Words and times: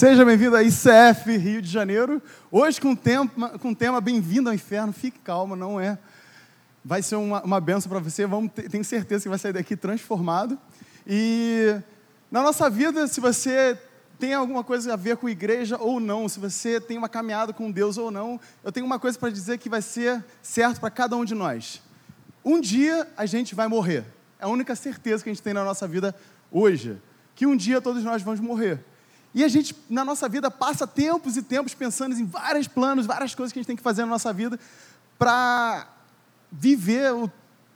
Seja 0.00 0.24
bem-vindo 0.24 0.56
a 0.56 0.62
ICF 0.62 1.36
Rio 1.36 1.60
de 1.60 1.68
Janeiro. 1.68 2.22
Hoje 2.50 2.80
com 2.80 2.96
tema, 2.96 3.28
com 3.58 3.74
tema 3.74 4.00
Bem-vindo 4.00 4.48
ao 4.48 4.54
Inferno. 4.54 4.94
Fique 4.94 5.18
calmo, 5.18 5.54
não 5.54 5.78
é. 5.78 5.98
Vai 6.82 7.02
ser 7.02 7.16
uma, 7.16 7.42
uma 7.42 7.60
benção 7.60 7.90
para 7.90 7.98
você. 7.98 8.24
Vamos 8.24 8.50
tenho 8.70 8.82
certeza 8.82 9.24
que 9.24 9.28
vai 9.28 9.38
sair 9.38 9.52
daqui 9.52 9.76
transformado. 9.76 10.58
E 11.06 11.76
na 12.30 12.42
nossa 12.42 12.70
vida, 12.70 13.06
se 13.08 13.20
você 13.20 13.78
tem 14.18 14.32
alguma 14.32 14.64
coisa 14.64 14.94
a 14.94 14.96
ver 14.96 15.18
com 15.18 15.28
igreja 15.28 15.76
ou 15.78 16.00
não, 16.00 16.28
se 16.28 16.40
você 16.40 16.80
tem 16.80 16.96
uma 16.96 17.08
caminhada 17.08 17.52
com 17.52 17.70
Deus 17.70 17.98
ou 17.98 18.10
não, 18.10 18.40
eu 18.64 18.70
tenho 18.70 18.86
uma 18.86 18.98
coisa 18.98 19.18
para 19.18 19.28
dizer 19.28 19.58
que 19.58 19.68
vai 19.68 19.82
ser 19.82 20.24
certo 20.42 20.80
para 20.80 20.90
cada 20.90 21.14
um 21.16 21.24
de 21.24 21.34
nós. 21.34 21.82
Um 22.44 22.60
dia 22.60 23.08
a 23.16 23.26
gente 23.26 23.54
vai 23.54 23.68
morrer. 23.68 24.04
É 24.38 24.44
a 24.44 24.48
única 24.48 24.74
certeza 24.74 25.22
que 25.22 25.30
a 25.30 25.32
gente 25.32 25.42
tem 25.42 25.52
na 25.52 25.64
nossa 25.64 25.86
vida 25.86 26.14
hoje. 26.50 27.00
Que 27.34 27.46
um 27.46 27.56
dia 27.56 27.80
todos 27.80 28.02
nós 28.02 28.22
vamos 28.22 28.40
morrer. 28.40 28.84
E 29.32 29.44
a 29.44 29.48
gente, 29.48 29.76
na 29.88 30.04
nossa 30.04 30.28
vida, 30.28 30.50
passa 30.50 30.86
tempos 30.86 31.36
e 31.36 31.42
tempos 31.42 31.74
pensando 31.74 32.18
em 32.18 32.24
vários 32.24 32.66
planos, 32.66 33.06
várias 33.06 33.34
coisas 33.34 33.52
que 33.52 33.58
a 33.58 33.62
gente 33.62 33.66
tem 33.68 33.76
que 33.76 33.82
fazer 33.82 34.02
na 34.02 34.08
nossa 34.08 34.32
vida 34.32 34.58
para 35.18 35.86
viver. 36.50 37.12
O, 37.12 37.30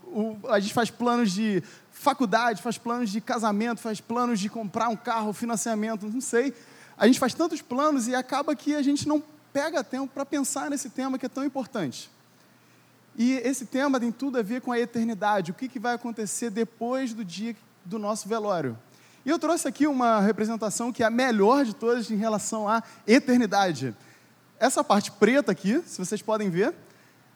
o, 0.04 0.38
a 0.48 0.58
gente 0.58 0.74
faz 0.74 0.90
planos 0.90 1.30
de 1.30 1.62
faculdade, 1.92 2.60
faz 2.60 2.76
planos 2.76 3.10
de 3.10 3.20
casamento, 3.20 3.80
faz 3.80 4.00
planos 4.00 4.40
de 4.40 4.48
comprar 4.48 4.88
um 4.88 4.96
carro, 4.96 5.32
financiamento, 5.32 6.08
não 6.08 6.20
sei. 6.20 6.52
A 6.96 7.06
gente 7.06 7.18
faz 7.18 7.34
tantos 7.34 7.62
planos 7.62 8.08
e 8.08 8.14
acaba 8.14 8.56
que 8.56 8.74
a 8.74 8.82
gente 8.82 9.06
não 9.06 9.22
pega 9.52 9.84
tempo 9.84 10.12
para 10.12 10.26
pensar 10.26 10.68
nesse 10.68 10.90
tema 10.90 11.18
que 11.18 11.26
é 11.26 11.28
tão 11.28 11.44
importante. 11.44 12.10
E 13.16 13.34
esse 13.44 13.66
tema 13.66 14.00
tem 14.00 14.10
tudo 14.10 14.38
a 14.38 14.42
ver 14.42 14.60
com 14.60 14.72
a 14.72 14.78
eternidade, 14.78 15.50
o 15.50 15.54
que, 15.54 15.68
que 15.68 15.78
vai 15.78 15.94
acontecer 15.94 16.50
depois 16.50 17.14
do 17.14 17.24
dia 17.24 17.54
do 17.84 17.98
nosso 17.98 18.28
velório. 18.28 18.76
E 19.24 19.30
eu 19.30 19.38
trouxe 19.38 19.66
aqui 19.68 19.86
uma 19.86 20.20
representação 20.20 20.92
que 20.92 21.02
é 21.02 21.06
a 21.06 21.10
melhor 21.10 21.64
de 21.64 21.74
todas 21.74 22.10
em 22.10 22.16
relação 22.16 22.68
à 22.68 22.82
eternidade. 23.06 23.94
Essa 24.58 24.82
parte 24.84 25.10
preta 25.10 25.52
aqui, 25.52 25.82
se 25.86 25.98
vocês 25.98 26.20
podem 26.20 26.50
ver, 26.50 26.74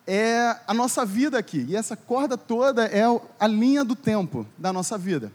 é 0.07 0.57
a 0.67 0.75
nossa 0.75 1.05
vida 1.05 1.39
aqui. 1.39 1.65
E 1.69 1.77
essa 1.77 1.97
corda 1.97 2.37
toda 2.37 2.87
é 2.87 3.05
a 3.39 3.47
linha 3.47 3.85
do 3.85 3.95
tempo 3.95 4.47
da 4.57 4.73
nossa 4.73 4.99
vida. 4.99 5.33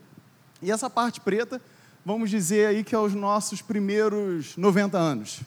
E 0.61 0.71
essa 0.71 0.89
parte 0.89 1.21
preta, 1.21 1.61
vamos 2.05 2.29
dizer 2.29 2.67
aí 2.67 2.83
que 2.83 2.93
é 2.93 2.99
os 2.99 3.13
nossos 3.13 3.61
primeiros 3.61 4.55
90 4.57 4.97
anos. 4.97 5.41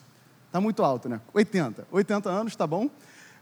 Está 0.47 0.59
muito 0.59 0.83
alto, 0.83 1.09
né? 1.09 1.21
80. 1.33 1.87
80 1.91 2.29
anos, 2.29 2.55
tá 2.55 2.65
bom? 2.65 2.89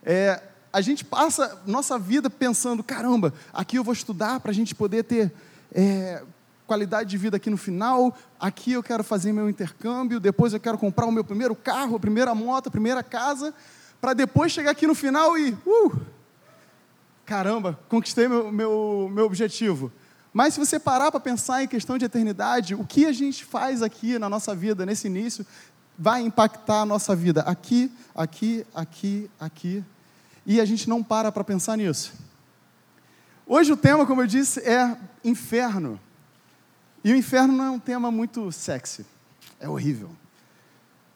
É, 0.04 0.42
a 0.76 0.82
gente 0.82 1.06
passa 1.06 1.58
nossa 1.66 1.98
vida 1.98 2.30
pensando, 2.30 2.84
caramba, 2.84 3.34
aqui 3.54 3.78
eu 3.78 3.84
vou 3.84 3.94
estudar 3.94 4.42
para 4.42 4.52
a 4.52 4.54
gente 4.54 4.76
poder 4.76 5.06
ter 5.06 5.32
é, 5.74 6.22
qualidade 6.68 7.10
de 7.10 7.18
vida 7.18 7.38
aqui 7.38 7.50
no 7.50 7.56
final, 7.56 8.14
aqui 8.38 8.74
eu 8.74 8.84
quero 8.84 9.02
fazer 9.02 9.32
meu 9.32 9.50
intercâmbio, 9.50 10.20
depois 10.20 10.52
eu 10.52 10.60
quero 10.60 10.78
comprar 10.78 11.06
o 11.06 11.14
meu 11.14 11.24
primeiro 11.24 11.56
carro, 11.56 11.96
a 11.96 12.00
primeira 12.00 12.36
moto, 12.36 12.68
a 12.68 12.72
primeira 12.72 13.02
casa, 13.02 13.54
para 14.02 14.14
depois 14.14 14.52
chegar 14.52 14.72
aqui 14.72 14.86
no 14.86 14.94
final 14.94 15.38
e, 15.38 15.58
uh, 15.66 15.98
caramba, 17.26 17.80
conquistei 17.88 18.28
meu, 18.28 18.52
meu, 18.52 19.10
meu 19.10 19.26
objetivo. 19.26 19.90
Mas 20.34 20.56
se 20.56 20.60
você 20.60 20.78
parar 20.78 21.10
para 21.10 21.22
pensar 21.22 21.64
em 21.64 21.70
questão 21.70 21.98
de 21.98 22.04
eternidade, 22.04 22.76
o 22.76 22.84
que 22.84 23.06
a 23.06 23.14
gente 23.14 23.46
faz 23.46 23.82
aqui 23.82 24.20
na 24.20 24.28
nossa 24.28 24.54
vida, 24.54 24.86
nesse 24.86 25.08
início, 25.08 25.48
vai 25.98 26.20
impactar 26.20 26.82
a 26.82 26.86
nossa 26.86 27.16
vida 27.16 27.44
aqui, 27.44 27.90
aqui, 28.14 28.68
aqui, 28.76 29.32
aqui. 29.40 29.86
E 30.46 30.62
a 30.62 30.66
gente 30.66 30.88
não 30.88 31.04
para 31.04 31.32
para 31.32 31.44
pensar 31.44 31.78
nisso. 31.78 32.14
Hoje 33.48 33.72
o 33.72 33.78
tema, 33.78 34.06
como 34.06 34.22
eu 34.22 34.28
disse, 34.28 34.60
é 34.62 34.98
inferno. 35.24 36.00
E 37.04 37.12
o 37.12 37.16
inferno 37.16 37.54
não 37.54 37.66
é 37.66 37.70
um 37.70 37.80
tema 37.80 38.12
muito 38.12 38.52
sexy. 38.52 39.06
É 39.60 39.70
horrível. 39.70 40.10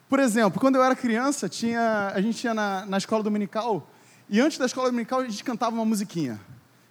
Por 0.08 0.20
exemplo, 0.20 0.60
quando 0.60 0.76
eu 0.76 0.84
era 0.84 0.96
criança, 0.96 1.48
tinha, 1.48 2.12
a 2.14 2.22
gente 2.22 2.44
ia 2.44 2.54
na, 2.54 2.86
na 2.86 2.98
escola 2.98 3.24
dominical, 3.24 3.88
e 4.28 4.40
antes 4.40 4.58
da 4.58 4.66
escola 4.66 4.90
dominical 4.90 5.20
a 5.20 5.26
gente 5.26 5.44
cantava 5.44 5.76
uma 5.76 5.86
musiquinha. 5.86 6.40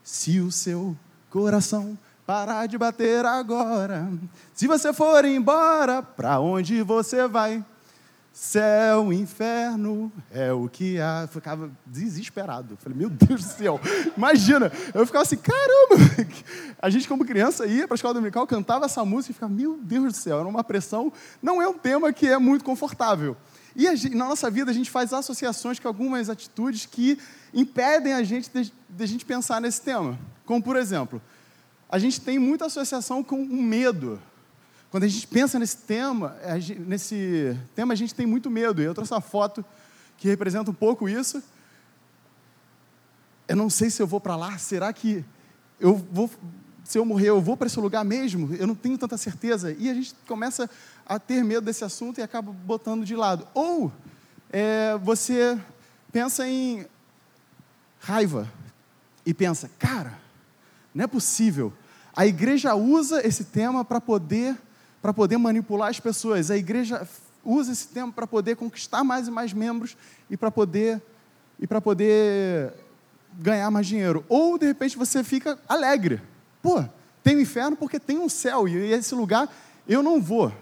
Se 0.04 0.41
o 0.41 0.53
seu 0.53 0.97
coração 1.31 1.98
parar 2.25 2.66
de 2.66 2.78
bater 2.78 3.25
agora, 3.25 4.09
se 4.54 4.66
você 4.66 4.93
for 4.93 5.25
embora, 5.25 6.03
para 6.03 6.38
onde 6.38 6.82
você 6.82 7.27
vai? 7.27 7.65
Céu, 8.41 9.12
inferno, 9.12 10.12
é 10.31 10.53
o 10.53 10.69
que 10.69 11.00
há. 11.00 11.22
Eu 11.22 11.28
ficava 11.28 11.69
desesperado. 11.84 12.78
falei, 12.81 12.97
meu 12.97 13.10
Deus 13.10 13.43
do 13.44 13.50
céu, 13.50 13.81
imagina. 14.16 14.71
Eu 14.94 15.04
ficava 15.04 15.25
assim, 15.25 15.37
caramba. 15.37 15.97
A 16.81 16.88
gente, 16.88 17.09
como 17.09 17.25
criança, 17.25 17.66
ia 17.66 17.88
para 17.88 17.94
a 17.94 17.97
escola 17.97 18.15
dominical, 18.15 18.47
cantava 18.47 18.84
essa 18.84 19.04
música 19.04 19.32
e 19.32 19.34
ficava, 19.34 19.53
meu 19.53 19.77
Deus 19.82 20.12
do 20.12 20.16
céu, 20.16 20.38
era 20.38 20.48
uma 20.48 20.62
pressão. 20.62 21.12
Não 21.43 21.60
é 21.60 21.66
um 21.66 21.75
tema 21.75 22.12
que 22.12 22.28
é 22.28 22.38
muito 22.38 22.65
confortável. 22.65 23.37
E 23.75 23.84
gente, 23.97 24.15
na 24.15 24.28
nossa 24.28 24.48
vida, 24.48 24.71
a 24.71 24.75
gente 24.75 24.88
faz 24.88 25.12
associações 25.12 25.81
com 25.81 25.88
algumas 25.88 26.31
atitudes 26.31 26.87
que 26.87 27.19
impedem 27.53 28.12
a 28.12 28.22
gente 28.22 28.48
de, 28.50 28.72
de 28.88 29.03
a 29.03 29.06
gente 29.06 29.25
pensar 29.25 29.60
nesse 29.60 29.82
tema. 29.82 30.16
Como, 30.47 30.62
por 30.62 30.77
exemplo, 30.77 31.21
a 31.88 31.98
gente 31.98 32.21
tem 32.21 32.38
muita 32.38 32.66
associação 32.66 33.25
com 33.25 33.43
o 33.43 33.62
medo. 33.62 34.22
Quando 34.91 35.04
a 35.04 35.09
gente 35.09 35.26
pensa 35.26 35.59
nesse 35.59 35.78
tema, 35.78 36.34
gente, 36.59 36.81
nesse 36.81 37.59
tema 37.75 37.93
a 37.93 37.97
gente 37.97 38.15
tem 38.15 38.26
muito 38.26 38.50
medo. 38.50 38.81
Eu 38.81 38.94
trouxe 38.94 39.12
uma 39.12 39.21
foto 39.21 39.65
que 40.16 40.26
representa 40.26 40.71
um 40.71 40.75
pouco 40.75 41.09
isso. 41.09 41.43
Eu 43.47 43.56
não 43.56 43.69
sei 43.69 43.91
se 43.91 44.00
eu 44.00 44.06
vou 44.06 44.21
para 44.21 44.34
lá. 44.34 44.56
Será 44.56 44.91
que 44.93 45.22
eu 45.78 45.94
vou, 45.94 46.31
se 46.84 46.98
eu 46.98 47.04
morrer, 47.04 47.28
eu 47.28 47.41
vou 47.41 47.54
para 47.54 47.66
esse 47.66 47.78
lugar 47.78 48.03
mesmo? 48.03 48.54
Eu 48.54 48.66
não 48.66 48.75
tenho 48.75 48.97
tanta 48.97 49.19
certeza. 49.19 49.72
E 49.78 49.91
a 49.91 49.94
gente 49.94 50.15
começa 50.27 50.71
a 51.04 51.19
ter 51.19 51.44
medo 51.44 51.66
desse 51.66 51.84
assunto 51.84 52.19
e 52.19 52.22
acaba 52.22 52.50
botando 52.50 53.04
de 53.04 53.15
lado. 53.15 53.47
Ou 53.53 53.93
é, 54.50 54.97
você 55.03 55.59
pensa 56.10 56.48
em 56.48 56.87
raiva 58.00 58.50
e 59.25 59.34
pensa, 59.34 59.71
cara, 59.78 60.19
não 60.94 61.04
é 61.04 61.06
possível. 61.06 61.75
A 62.16 62.27
igreja 62.27 62.75
usa 62.75 63.27
esse 63.27 63.44
tema 63.44 63.84
para 63.84 64.00
poder 64.00 64.56
para 65.00 65.12
poder 65.12 65.36
manipular 65.38 65.91
as 65.91 66.00
pessoas. 66.00 66.50
A 66.50 66.56
igreja 66.56 67.06
usa 67.44 67.72
esse 67.72 67.88
tempo 67.88 68.12
para 68.12 68.26
poder 68.26 68.56
conquistar 68.56 69.04
mais 69.04 69.28
e 69.28 69.31
mais 69.31 69.53
membros 69.53 69.97
e 70.28 70.36
para 70.36 70.50
poder 70.50 71.00
e 71.59 71.66
para 71.66 71.81
poder 71.81 72.72
ganhar 73.38 73.70
mais 73.70 73.86
dinheiro. 73.86 74.25
Ou 74.28 74.59
de 74.59 74.66
repente 74.66 74.97
você 74.97 75.25
fica 75.25 75.59
alegre. 75.69 76.20
Pô, 76.62 76.84
tem 77.22 77.34
o 77.34 77.38
um 77.38 77.42
inferno 77.42 77.76
porque 77.76 77.98
tem 77.98 78.19
um 78.19 78.28
céu 78.28 78.69
e 78.69 78.92
esse 78.92 79.14
lugar 79.14 79.48
eu 79.86 80.03
não 80.03 80.20
vou. 80.20 80.53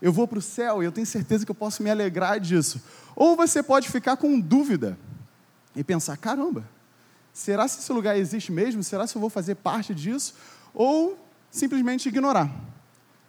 Eu 0.00 0.12
vou 0.12 0.28
para 0.28 0.38
o 0.38 0.42
céu 0.42 0.82
e 0.82 0.86
eu 0.86 0.92
tenho 0.92 1.06
certeza 1.06 1.44
que 1.44 1.50
eu 1.50 1.54
posso 1.54 1.82
me 1.82 1.90
alegrar 1.90 2.38
disso. 2.38 2.80
Ou 3.16 3.34
você 3.34 3.62
pode 3.62 3.88
ficar 3.88 4.16
com 4.16 4.38
dúvida 4.38 4.96
e 5.74 5.82
pensar: 5.82 6.16
caramba, 6.16 6.64
será 7.32 7.66
se 7.66 7.80
esse 7.80 7.92
lugar 7.92 8.16
existe 8.16 8.52
mesmo? 8.52 8.82
Será 8.82 9.06
se 9.06 9.16
eu 9.16 9.20
vou 9.20 9.30
fazer 9.30 9.56
parte 9.56 9.92
disso? 9.94 10.34
Ou 10.72 11.18
simplesmente 11.50 12.08
ignorar. 12.08 12.48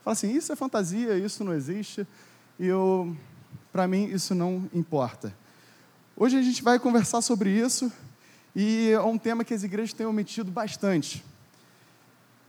Fala 0.03 0.13
assim, 0.13 0.31
isso 0.31 0.51
é 0.51 0.55
fantasia, 0.55 1.17
isso 1.17 1.43
não 1.43 1.53
existe, 1.53 2.07
e 2.57 2.65
eu, 2.65 3.15
para 3.71 3.87
mim, 3.87 4.05
isso 4.05 4.33
não 4.33 4.69
importa. 4.73 5.33
Hoje 6.15 6.37
a 6.37 6.41
gente 6.41 6.63
vai 6.63 6.79
conversar 6.79 7.21
sobre 7.21 7.49
isso, 7.49 7.91
e 8.55 8.91
é 8.91 9.01
um 9.01 9.17
tema 9.17 9.43
que 9.43 9.53
as 9.53 9.63
igrejas 9.63 9.93
têm 9.93 10.05
omitido 10.05 10.51
bastante. 10.51 11.23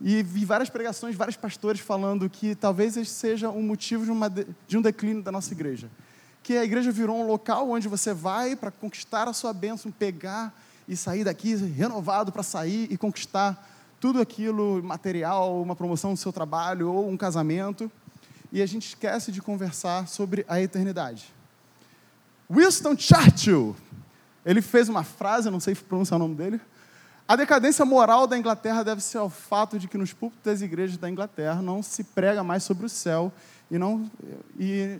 E 0.03 0.23
vi 0.23 0.45
várias 0.45 0.69
pregações, 0.69 1.15
vários 1.15 1.37
pastores 1.37 1.79
falando 1.79 2.27
que 2.29 2.55
talvez 2.55 2.97
esse 2.97 3.11
seja 3.11 3.49
um 3.49 3.61
motivo 3.61 4.03
de, 4.03 4.11
uma, 4.11 4.29
de 4.29 4.77
um 4.77 4.81
declínio 4.81 5.21
da 5.21 5.31
nossa 5.31 5.53
igreja. 5.53 5.91
Que 6.41 6.57
a 6.57 6.63
igreja 6.63 6.91
virou 6.91 7.21
um 7.21 7.27
local 7.27 7.69
onde 7.69 7.87
você 7.87 8.13
vai 8.13 8.55
para 8.55 8.71
conquistar 8.71 9.27
a 9.27 9.33
sua 9.33 9.53
bênção, 9.53 9.91
pegar 9.91 10.59
e 10.87 10.97
sair 10.97 11.23
daqui 11.23 11.53
renovado 11.55 12.31
para 12.31 12.41
sair 12.41 12.87
e 12.89 12.97
conquistar 12.97 13.70
tudo 14.01 14.19
aquilo 14.19 14.81
material, 14.83 15.61
uma 15.61 15.75
promoção 15.75 16.09
no 16.09 16.17
seu 16.17 16.33
trabalho 16.33 16.91
ou 16.91 17.07
um 17.07 17.15
casamento, 17.15 17.89
e 18.51 18.59
a 18.59 18.65
gente 18.65 18.87
esquece 18.87 19.31
de 19.31 19.39
conversar 19.43 20.07
sobre 20.07 20.43
a 20.49 20.59
eternidade. 20.59 21.31
Winston 22.49 22.97
Churchill, 22.97 23.75
ele 24.43 24.59
fez 24.59 24.89
uma 24.89 25.03
frase, 25.03 25.51
não 25.51 25.59
sei 25.59 25.75
pronunciar 25.75 26.19
o 26.19 26.23
nome 26.23 26.33
dele. 26.33 26.59
A 27.27 27.35
decadência 27.35 27.85
moral 27.85 28.25
da 28.25 28.35
Inglaterra 28.35 28.81
deve 28.81 29.01
ser 29.01 29.19
ao 29.19 29.29
fato 29.29 29.77
de 29.77 29.87
que 29.87 29.99
nos 29.99 30.11
púlpitos 30.11 30.43
das 30.43 30.61
igrejas 30.61 30.97
da 30.97 31.07
Inglaterra 31.07 31.61
não 31.61 31.83
se 31.83 32.03
prega 32.03 32.43
mais 32.43 32.63
sobre 32.63 32.87
o 32.87 32.89
céu 32.89 33.31
e 33.69 33.77
não, 33.77 34.09
e, 34.59 34.99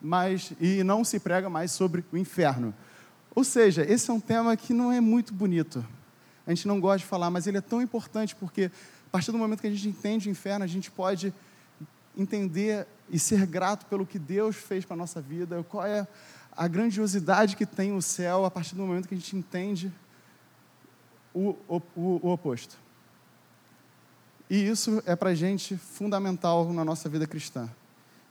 mais, 0.00 0.52
e 0.60 0.84
não 0.84 1.02
se 1.02 1.18
prega 1.18 1.50
mais 1.50 1.72
sobre 1.72 2.04
o 2.12 2.16
inferno. 2.16 2.72
Ou 3.34 3.42
seja, 3.42 3.82
esse 3.82 4.08
é 4.08 4.14
um 4.14 4.20
tema 4.20 4.56
que 4.56 4.72
não 4.72 4.92
é 4.92 5.00
muito 5.00 5.34
bonito 5.34 5.84
a 6.46 6.50
gente 6.50 6.68
não 6.68 6.80
gosta 6.80 6.98
de 6.98 7.06
falar, 7.06 7.30
mas 7.30 7.46
ele 7.46 7.58
é 7.58 7.60
tão 7.60 7.82
importante 7.82 8.36
porque 8.36 8.70
a 9.06 9.10
partir 9.10 9.32
do 9.32 9.38
momento 9.38 9.60
que 9.60 9.66
a 9.66 9.70
gente 9.70 9.88
entende 9.88 10.28
o 10.28 10.30
inferno, 10.30 10.64
a 10.64 10.68
gente 10.68 10.90
pode 10.90 11.32
entender 12.16 12.86
e 13.10 13.18
ser 13.18 13.46
grato 13.46 13.86
pelo 13.86 14.06
que 14.06 14.18
Deus 14.18 14.56
fez 14.56 14.84
para 14.84 14.94
a 14.94 14.96
nossa 14.96 15.20
vida, 15.20 15.62
qual 15.68 15.86
é 15.86 16.06
a 16.56 16.66
grandiosidade 16.66 17.56
que 17.56 17.66
tem 17.66 17.92
o 17.92 18.00
céu 18.00 18.44
a 18.44 18.50
partir 18.50 18.74
do 18.74 18.82
momento 18.82 19.06
que 19.06 19.14
a 19.14 19.18
gente 19.18 19.36
entende 19.36 19.92
o, 21.34 21.54
o, 21.68 21.82
o 21.96 22.32
oposto. 22.32 22.78
E 24.48 24.66
isso 24.66 25.02
é 25.04 25.14
para 25.14 25.30
a 25.30 25.34
gente 25.34 25.76
fundamental 25.76 26.72
na 26.72 26.84
nossa 26.84 27.08
vida 27.08 27.26
cristã, 27.26 27.68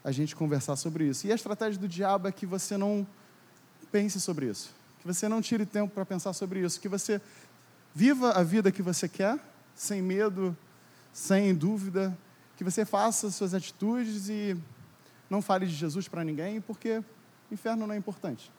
a 0.04 0.12
gente 0.12 0.36
conversar 0.36 0.76
sobre 0.76 1.06
isso. 1.06 1.28
E 1.28 1.32
a 1.32 1.36
estratégia 1.36 1.80
do 1.80 1.88
diabo 1.88 2.28
é 2.28 2.32
que 2.32 2.46
você 2.46 2.78
não 2.78 3.06
pense 3.92 4.20
sobre 4.20 4.50
isso, 4.50 4.74
que 5.02 5.08
você 5.08 5.28
não 5.28 5.42
tire 5.42 5.66
tempo 5.66 5.94
para 5.94 6.06
pensar 6.06 6.34
sobre 6.34 6.62
isso, 6.62 6.80
que 6.80 6.90
você 6.90 7.22
viva 7.96 8.32
a 8.32 8.44
vida 8.44 8.74
que 8.74 8.82
você 8.82 9.08
quer, 9.08 9.40
sem 9.74 10.02
medo, 10.02 10.56
sem 11.14 11.56
dúvida, 11.56 12.16
que 12.58 12.64
você 12.64 12.84
faça 12.84 13.32
suas 13.32 13.54
atitudes 13.54 14.28
e 14.28 14.58
não 15.30 15.42
fale 15.42 15.66
de 15.66 15.74
Jesus 15.74 16.10
para 16.10 16.22
ninguém, 16.22 16.60
porque 16.60 17.02
inferno 17.50 17.88
não 17.88 17.96
é 17.96 17.98
importante. 17.98 18.52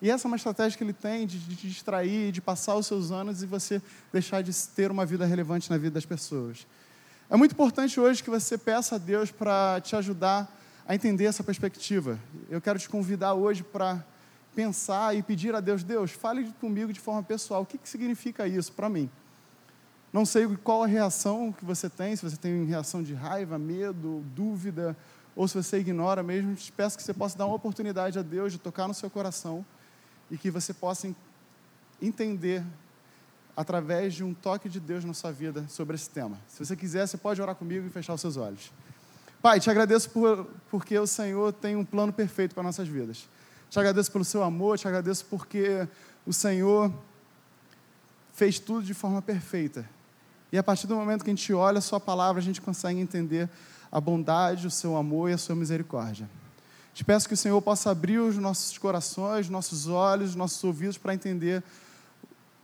E 0.00 0.10
essa 0.10 0.26
é 0.26 0.28
uma 0.28 0.36
estratégia 0.36 0.78
que 0.78 0.82
ele 0.82 0.94
tem 0.94 1.26
de, 1.26 1.38
de 1.38 1.68
distrair, 1.68 2.32
de 2.32 2.40
passar 2.40 2.74
os 2.74 2.86
seus 2.86 3.10
anos 3.10 3.42
e 3.42 3.46
você 3.46 3.82
deixar 4.10 4.42
de 4.42 4.50
ter 4.68 4.90
uma 4.90 5.04
vida 5.04 5.26
relevante 5.26 5.68
na 5.68 5.76
vida 5.76 5.90
das 5.90 6.06
pessoas. 6.06 6.66
É 7.28 7.36
muito 7.36 7.52
importante 7.52 8.00
hoje 8.00 8.22
que 8.22 8.30
você 8.30 8.56
peça 8.56 8.94
a 8.94 8.98
Deus 8.98 9.30
para 9.30 9.78
te 9.82 9.94
ajudar 9.94 10.50
a 10.88 10.94
entender 10.94 11.26
essa 11.26 11.44
perspectiva. 11.44 12.18
Eu 12.48 12.62
quero 12.62 12.78
te 12.78 12.88
convidar 12.88 13.34
hoje 13.34 13.62
para 13.62 14.02
pensar 14.54 15.16
e 15.16 15.22
pedir 15.22 15.54
a 15.54 15.60
Deus: 15.60 15.82
Deus, 15.82 16.10
fale 16.10 16.52
comigo 16.60 16.92
de 16.92 17.00
forma 17.00 17.22
pessoal. 17.22 17.62
O 17.62 17.66
que, 17.66 17.78
que 17.78 17.88
significa 17.88 18.46
isso 18.46 18.72
para 18.72 18.88
mim? 18.88 19.10
Não 20.12 20.26
sei 20.26 20.46
qual 20.56 20.82
a 20.82 20.86
reação 20.86 21.52
que 21.52 21.64
você 21.64 21.88
tem, 21.88 22.16
se 22.16 22.22
você 22.22 22.36
tem 22.36 22.64
reação 22.64 23.02
de 23.02 23.14
raiva, 23.14 23.58
medo, 23.58 24.24
dúvida, 24.34 24.96
ou 25.36 25.46
se 25.46 25.54
você 25.54 25.78
ignora 25.78 26.22
mesmo. 26.22 26.54
Te 26.54 26.72
peço 26.72 26.96
que 26.96 27.02
você 27.02 27.14
possa 27.14 27.38
dar 27.38 27.46
uma 27.46 27.54
oportunidade 27.54 28.18
a 28.18 28.22
Deus 28.22 28.52
de 28.52 28.58
tocar 28.58 28.88
no 28.88 28.94
seu 28.94 29.08
coração 29.08 29.64
e 30.30 30.36
que 30.36 30.50
você 30.50 30.74
possa 30.74 31.14
entender 32.02 32.64
através 33.56 34.14
de 34.14 34.24
um 34.24 34.34
toque 34.34 34.68
de 34.68 34.80
Deus 34.80 35.04
na 35.04 35.14
sua 35.14 35.30
vida 35.30 35.64
sobre 35.68 35.94
esse 35.94 36.08
tema. 36.10 36.38
Se 36.48 36.64
você 36.64 36.74
quiser, 36.74 37.06
você 37.06 37.16
pode 37.16 37.40
orar 37.40 37.54
comigo 37.54 37.86
e 37.86 37.90
fechar 37.90 38.14
os 38.14 38.20
seus 38.20 38.36
olhos. 38.36 38.72
Pai, 39.42 39.60
te 39.60 39.70
agradeço 39.70 40.10
por, 40.10 40.46
porque 40.70 40.98
o 40.98 41.06
Senhor 41.06 41.52
tem 41.52 41.76
um 41.76 41.84
plano 41.84 42.12
perfeito 42.12 42.54
para 42.54 42.62
nossas 42.62 42.88
vidas. 42.88 43.28
Te 43.70 43.78
agradeço 43.78 44.10
pelo 44.10 44.24
seu 44.24 44.42
amor, 44.42 44.76
te 44.76 44.88
agradeço 44.88 45.24
porque 45.26 45.86
o 46.26 46.32
Senhor 46.32 46.92
fez 48.32 48.58
tudo 48.58 48.82
de 48.82 48.92
forma 48.92 49.22
perfeita. 49.22 49.88
E 50.50 50.58
a 50.58 50.62
partir 50.62 50.88
do 50.88 50.96
momento 50.96 51.22
que 51.22 51.30
a 51.30 51.34
gente 51.34 51.52
olha 51.54 51.78
a 51.78 51.80
sua 51.80 52.00
palavra, 52.00 52.40
a 52.40 52.44
gente 52.44 52.60
consegue 52.60 52.98
entender 52.98 53.48
a 53.92 54.00
bondade, 54.00 54.66
o 54.66 54.70
seu 54.70 54.96
amor 54.96 55.30
e 55.30 55.34
a 55.34 55.38
sua 55.38 55.54
misericórdia. 55.54 56.28
Te 56.92 57.04
peço 57.04 57.28
que 57.28 57.34
o 57.34 57.36
Senhor 57.36 57.62
possa 57.62 57.92
abrir 57.92 58.18
os 58.18 58.36
nossos 58.36 58.76
corações, 58.76 59.48
nossos 59.48 59.86
olhos, 59.86 60.34
nossos 60.34 60.62
ouvidos 60.64 60.98
para 60.98 61.14
entender 61.14 61.62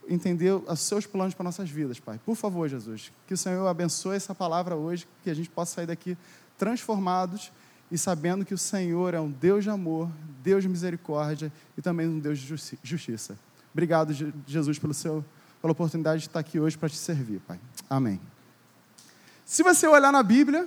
entender 0.08 0.52
os 0.52 0.80
seus 0.80 1.04
planos 1.04 1.34
para 1.34 1.44
nossas 1.44 1.68
vidas, 1.68 1.98
Pai. 1.98 2.20
Por 2.24 2.36
favor, 2.36 2.68
Jesus, 2.68 3.10
que 3.26 3.34
o 3.34 3.36
Senhor 3.36 3.66
abençoe 3.66 4.16
essa 4.16 4.34
palavra 4.34 4.76
hoje, 4.76 5.06
que 5.22 5.30
a 5.30 5.34
gente 5.34 5.50
possa 5.50 5.76
sair 5.76 5.86
daqui 5.86 6.16
transformados 6.56 7.50
e 7.90 7.96
sabendo 7.96 8.44
que 8.44 8.54
o 8.54 8.58
Senhor 8.58 9.14
é 9.14 9.20
um 9.20 9.30
Deus 9.30 9.64
de 9.64 9.70
amor, 9.70 10.10
Deus 10.42 10.62
de 10.62 10.68
misericórdia 10.68 11.52
e 11.76 11.82
também 11.82 12.06
um 12.06 12.18
Deus 12.18 12.38
de 12.38 12.56
justiça. 12.82 13.38
Obrigado, 13.72 14.12
Jesus, 14.46 14.78
pelo 14.78 14.94
seu, 14.94 15.24
pela 15.60 15.72
oportunidade 15.72 16.22
de 16.22 16.28
estar 16.28 16.40
aqui 16.40 16.58
hoje 16.58 16.76
para 16.76 16.88
te 16.88 16.96
servir, 16.96 17.40
Pai. 17.40 17.60
Amém. 17.88 18.20
Se 19.44 19.62
você 19.62 19.86
olhar 19.86 20.10
na 20.10 20.22
Bíblia, 20.22 20.66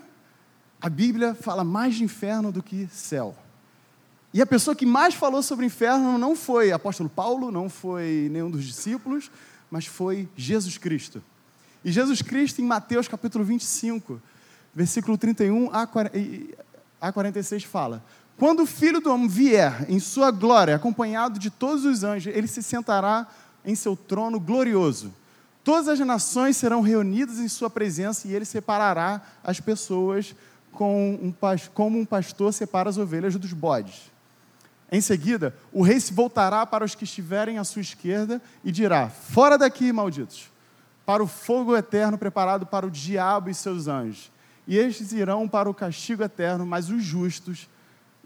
a 0.82 0.90
Bíblia 0.90 1.36
fala 1.36 1.64
mais 1.64 1.96
de 1.96 2.04
inferno 2.04 2.52
do 2.52 2.64
que 2.64 2.88
céu. 2.88 3.36
E 4.34 4.42
a 4.42 4.46
pessoa 4.46 4.76
que 4.76 4.86
mais 4.86 5.16
falou 5.16 5.42
sobre 5.42 5.66
inferno 5.66 6.18
não 6.18 6.36
foi 6.36 6.72
apóstolo 6.72 7.10
Paulo, 7.10 7.52
não 7.52 7.68
foi 7.68 8.30
nenhum 8.32 8.50
dos 8.50 8.64
discípulos, 8.64 9.32
mas 9.70 9.86
foi 9.86 10.30
Jesus 10.38 10.78
Cristo. 10.78 11.22
E 11.84 11.92
Jesus 11.92 12.22
Cristo, 12.22 12.62
em 12.62 12.66
Mateus 12.66 13.08
capítulo 13.08 13.44
25, 13.44 14.22
versículo 14.74 15.18
31 15.18 15.74
a 15.74 15.88
46, 17.12 17.64
fala: 17.64 18.04
Quando 18.38 18.64
o 18.64 18.66
filho 18.66 19.00
do 19.00 19.12
homem 19.12 19.28
vier 19.28 19.86
em 19.90 20.00
sua 20.00 20.32
glória, 20.32 20.76
acompanhado 20.76 21.40
de 21.40 21.50
todos 21.50 21.86
os 21.86 22.04
anjos, 22.04 22.34
ele 22.36 22.48
se 22.48 22.62
sentará 22.62 23.28
em 23.64 23.76
seu 23.76 23.96
trono 23.96 24.40
glorioso. 24.40 25.14
Todas 25.64 25.88
as 25.88 26.00
nações 26.00 26.58
serão 26.58 26.82
reunidas 26.82 27.40
em 27.40 27.48
sua 27.48 27.70
presença 27.70 28.28
e 28.28 28.34
ele 28.34 28.46
separará 28.46 29.22
as 29.44 29.60
pessoas 29.60 30.36
como 30.72 32.00
um 32.00 32.06
pastor 32.06 32.54
separa 32.54 32.90
as 32.90 32.98
ovelhas 32.98 33.36
dos 33.36 33.54
bodes. 33.54 34.10
Em 34.92 35.02
seguida, 35.02 35.56
o 35.72 35.84
rei 35.84 36.00
se 36.00 36.14
voltará 36.14 36.66
para 36.66 36.84
os 36.84 36.96
que 36.96 37.04
estiverem 37.04 37.58
à 37.60 37.64
sua 37.64 37.82
esquerda 37.82 38.42
e 38.64 38.72
dirá: 38.72 39.10
Fora 39.10 39.58
daqui, 39.58 39.92
malditos, 39.92 40.50
para 41.06 41.24
o 41.24 41.28
fogo 41.28 41.76
eterno 41.76 42.18
preparado 42.18 42.66
para 42.66 42.88
o 42.88 42.92
diabo 42.92 43.50
e 43.50 43.54
seus 43.54 43.88
anjos. 43.88 44.32
E 44.70 44.78
estes 44.78 45.12
irão 45.12 45.48
para 45.48 45.68
o 45.68 45.74
castigo 45.74 46.22
eterno, 46.22 46.64
mas 46.64 46.92
os 46.92 47.04
justos 47.04 47.68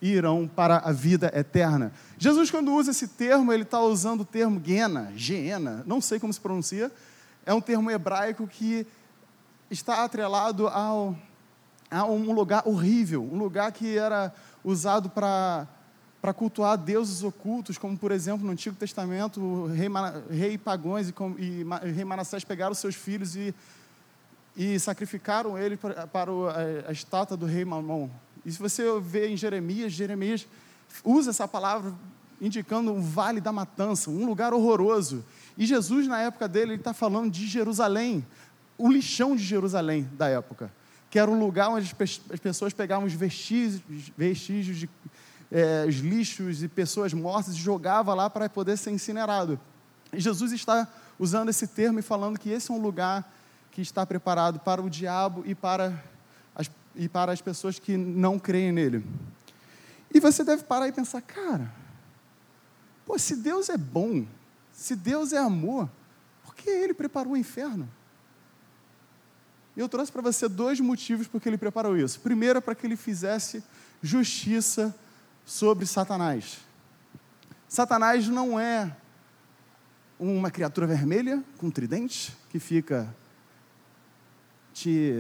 irão 0.01 0.45
para 0.45 0.79
a 0.79 0.91
vida 0.91 1.31
eterna. 1.33 1.93
Jesus, 2.17 2.51
quando 2.51 2.73
usa 2.73 2.91
esse 2.91 3.07
termo, 3.07 3.53
ele 3.53 3.63
está 3.63 3.79
usando 3.79 4.21
o 4.21 4.25
termo 4.25 4.61
Gena, 5.15 5.83
não 5.85 6.01
sei 6.01 6.19
como 6.19 6.33
se 6.33 6.41
pronuncia, 6.41 6.91
é 7.45 7.53
um 7.53 7.61
termo 7.61 7.89
hebraico 7.89 8.45
que 8.45 8.85
está 9.71 10.03
atrelado 10.03 10.67
ao, 10.67 11.15
a 11.89 12.03
um 12.03 12.33
lugar 12.33 12.63
horrível, 12.65 13.23
um 13.23 13.37
lugar 13.37 13.71
que 13.71 13.97
era 13.97 14.33
usado 14.65 15.09
para 15.09 15.65
para 16.21 16.33
cultuar 16.33 16.77
deuses 16.77 17.21
ocultos, 17.21 17.77
como 17.77 17.97
por 17.97 18.09
exemplo 18.09 18.45
no 18.45 18.53
Antigo 18.53 18.77
Testamento, 18.77 19.41
o 19.41 19.67
rei, 19.67 19.89
rei 20.31 20.57
Pagões 20.57 21.09
e, 21.09 21.13
e, 21.37 21.65
e 21.85 21.91
rei 21.91 22.05
Manassés 22.05 22.45
pegaram 22.45 22.73
seus 22.73 22.95
filhos 22.95 23.35
e, 23.35 23.53
e 24.55 24.79
sacrificaram 24.79 25.57
ele 25.57 25.77
para, 25.77 26.07
a 26.87 26.91
estátua 26.91 27.35
do 27.35 27.45
rei 27.45 27.65
Mamon. 27.65 28.09
E 28.45 28.51
se 28.51 28.59
você 28.59 28.83
vê 28.99 29.27
em 29.27 29.37
Jeremias, 29.37 29.93
Jeremias 29.93 30.47
usa 31.03 31.31
essa 31.31 31.47
palavra 31.47 31.93
indicando 32.39 32.91
um 32.91 33.01
vale 33.01 33.39
da 33.39 33.51
matança, 33.51 34.09
um 34.09 34.25
lugar 34.25 34.53
horroroso. 34.53 35.23
E 35.57 35.65
Jesus, 35.65 36.07
na 36.07 36.19
época 36.19 36.47
dele, 36.47 36.73
ele 36.73 36.81
está 36.81 36.93
falando 36.93 37.31
de 37.31 37.47
Jerusalém, 37.47 38.25
o 38.77 38.91
lixão 38.91 39.35
de 39.35 39.43
Jerusalém 39.43 40.09
da 40.13 40.27
época, 40.27 40.71
que 41.09 41.17
era 41.17 41.29
um 41.29 41.39
lugar 41.39 41.69
onde 41.69 41.95
as 42.31 42.39
pessoas 42.39 42.73
pegavam 42.73 43.05
os 43.05 43.13
vestígios, 43.13 43.81
vestígios 44.17 44.77
de 44.77 44.89
é, 45.53 45.85
os 45.87 45.97
lixos 45.97 46.63
e 46.63 46.67
pessoas 46.67 47.13
mortas 47.13 47.53
e 47.53 47.57
jogava 47.59 48.13
lá 48.15 48.27
para 48.27 48.49
poder 48.49 48.75
ser 48.75 48.89
incinerado. 48.89 49.59
E 50.11 50.19
Jesus 50.19 50.51
está 50.51 50.87
usando 51.19 51.49
esse 51.49 51.67
termo 51.67 51.99
e 51.99 52.01
falando 52.01 52.39
que 52.39 52.49
esse 52.49 52.71
é 52.71 52.73
um 52.73 52.81
lugar 52.81 53.31
que 53.73 53.81
está 53.81 54.05
preparado 54.05 54.59
para 54.59 54.81
o 54.81 54.89
diabo 54.89 55.43
e 55.47 55.55
para 55.55 56.01
as, 56.55 56.69
e 56.95 57.09
para 57.09 57.31
as 57.31 57.41
pessoas 57.41 57.79
que 57.79 57.97
não 57.97 58.37
creem 58.37 58.71
nele. 58.71 59.03
E 60.13 60.19
você 60.19 60.43
deve 60.43 60.63
parar 60.63 60.87
e 60.87 60.91
pensar, 60.91 61.21
cara, 61.23 61.73
pô, 63.03 63.17
se 63.17 63.35
Deus 63.35 63.69
é 63.69 63.77
bom, 63.77 64.27
se 64.71 64.95
Deus 64.95 65.33
é 65.33 65.39
amor, 65.39 65.89
por 66.43 66.53
que 66.53 66.69
ele 66.69 66.93
preparou 66.93 67.33
o 67.33 67.37
inferno? 67.37 67.89
Eu 69.75 69.89
trouxe 69.89 70.11
para 70.11 70.21
você 70.21 70.47
dois 70.47 70.79
motivos 70.79 71.27
por 71.27 71.41
que 71.41 71.49
ele 71.49 71.57
preparou 71.57 71.97
isso. 71.97 72.19
Primeiro, 72.19 72.61
para 72.61 72.75
que 72.75 72.85
ele 72.85 72.95
fizesse 72.95 73.63
justiça 74.03 74.95
sobre 75.43 75.87
Satanás. 75.87 76.59
Satanás 77.67 78.27
não 78.27 78.59
é 78.59 78.95
uma 80.19 80.51
criatura 80.51 80.85
vermelha 80.85 81.43
com 81.57 81.71
tridente 81.71 82.37
que 82.51 82.59
fica 82.59 83.11
te 84.73 85.13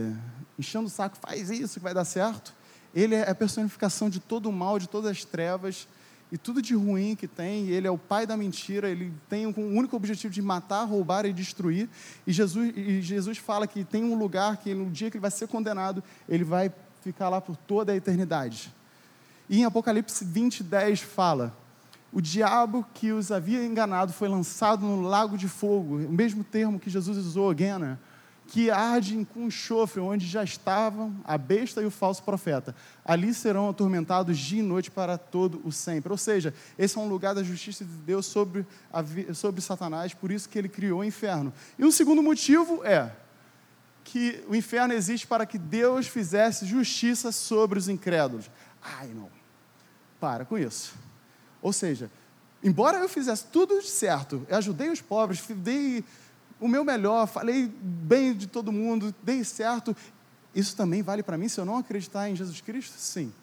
enchendo 0.57 0.87
o 0.87 0.89
saco, 0.89 1.17
faz 1.21 1.49
isso 1.49 1.75
que 1.75 1.83
vai 1.83 1.93
dar 1.93 2.05
certo. 2.05 2.53
Ele 2.93 3.15
é 3.15 3.29
a 3.29 3.35
personificação 3.35 4.09
de 4.09 4.19
todo 4.19 4.49
o 4.49 4.53
mal, 4.53 4.77
de 4.77 4.87
todas 4.87 5.11
as 5.11 5.23
trevas 5.23 5.87
e 6.31 6.37
tudo 6.37 6.61
de 6.61 6.75
ruim 6.75 7.15
que 7.15 7.27
tem. 7.27 7.69
Ele 7.69 7.87
é 7.87 7.91
o 7.91 7.97
pai 7.97 8.25
da 8.25 8.35
mentira. 8.35 8.89
Ele 8.89 9.13
tem 9.29 9.45
o 9.45 9.53
único 9.57 9.95
objetivo 9.95 10.33
de 10.33 10.41
matar, 10.41 10.83
roubar 10.83 11.25
e 11.25 11.33
destruir. 11.33 11.89
E 12.25 12.31
Jesus, 12.31 12.73
e 12.75 13.01
Jesus 13.01 13.37
fala 13.37 13.67
que 13.67 13.83
tem 13.83 14.03
um 14.03 14.15
lugar 14.15 14.57
que 14.57 14.73
no 14.73 14.89
dia 14.89 15.09
que 15.09 15.17
ele 15.17 15.21
vai 15.21 15.31
ser 15.31 15.47
condenado, 15.47 16.03
ele 16.27 16.43
vai 16.43 16.71
ficar 17.01 17.29
lá 17.29 17.41
por 17.41 17.55
toda 17.55 17.91
a 17.91 17.95
eternidade. 17.95 18.73
E 19.49 19.59
em 19.59 19.65
Apocalipse 19.65 20.23
20, 20.23 20.63
10 20.63 21.01
fala: 21.01 21.55
O 22.11 22.21
diabo 22.21 22.85
que 22.93 23.11
os 23.11 23.31
havia 23.31 23.65
enganado 23.65 24.13
foi 24.13 24.29
lançado 24.29 24.85
no 24.85 25.01
lago 25.01 25.37
de 25.37 25.47
fogo, 25.47 25.97
o 25.97 26.11
mesmo 26.11 26.43
termo 26.43 26.79
que 26.79 26.89
Jesus 26.89 27.17
usou, 27.17 27.55
Gena, 27.57 27.99
que 28.47 28.69
arde 28.69 29.25
com 29.33 29.47
enxofre, 29.47 29.99
onde 29.99 30.27
já 30.27 30.43
estavam 30.43 31.15
a 31.23 31.37
besta 31.37 31.81
e 31.81 31.85
o 31.85 31.91
falso 31.91 32.21
profeta. 32.23 32.75
Ali 33.03 33.33
serão 33.33 33.69
atormentados 33.69 34.37
dia 34.37 34.59
e 34.59 34.63
noite 34.63 34.91
para 34.91 35.17
todo 35.17 35.61
o 35.63 35.71
sempre. 35.71 36.11
Ou 36.11 36.17
seja, 36.17 36.53
esse 36.77 36.97
é 36.97 37.01
um 37.01 37.07
lugar 37.07 37.33
da 37.33 37.43
justiça 37.43 37.83
de 37.83 37.91
Deus 37.91 38.25
sobre, 38.25 38.65
a, 38.91 39.33
sobre 39.33 39.61
Satanás, 39.61 40.13
por 40.13 40.31
isso 40.31 40.47
que 40.49 40.57
ele 40.57 40.69
criou 40.69 40.99
o 40.99 41.03
inferno. 41.03 41.53
E 41.79 41.85
o 41.85 41.91
segundo 41.91 42.21
motivo 42.21 42.83
é 42.85 43.11
que 44.03 44.43
o 44.47 44.55
inferno 44.55 44.93
existe 44.93 45.25
para 45.25 45.45
que 45.45 45.57
Deus 45.57 46.07
fizesse 46.07 46.65
justiça 46.65 47.31
sobre 47.31 47.79
os 47.79 47.87
incrédulos. 47.87 48.51
Ai, 48.81 49.07
não. 49.07 49.29
Para 50.19 50.45
com 50.45 50.57
isso. 50.57 50.93
Ou 51.61 51.71
seja, 51.71 52.11
embora 52.61 52.97
eu 52.97 53.07
fizesse 53.07 53.45
tudo 53.45 53.81
certo, 53.81 54.45
eu 54.49 54.57
ajudei 54.57 54.89
os 54.89 55.01
pobres, 55.01 55.41
dei 55.55 56.03
o 56.63 56.67
meu 56.69 56.85
melhor, 56.85 57.27
falei 57.27 57.69
bem 57.81 58.33
de 58.33 58.47
todo 58.47 58.71
mundo, 58.71 59.13
dei 59.21 59.43
certo. 59.43 59.93
Isso 60.55 60.77
também 60.77 61.01
vale 61.01 61.21
para 61.21 61.37
mim 61.37 61.49
se 61.49 61.59
eu 61.59 61.65
não 61.65 61.77
acreditar 61.77 62.29
em 62.29 62.37
Jesus 62.37 62.61
Cristo? 62.61 62.93
Sim. 62.97 63.33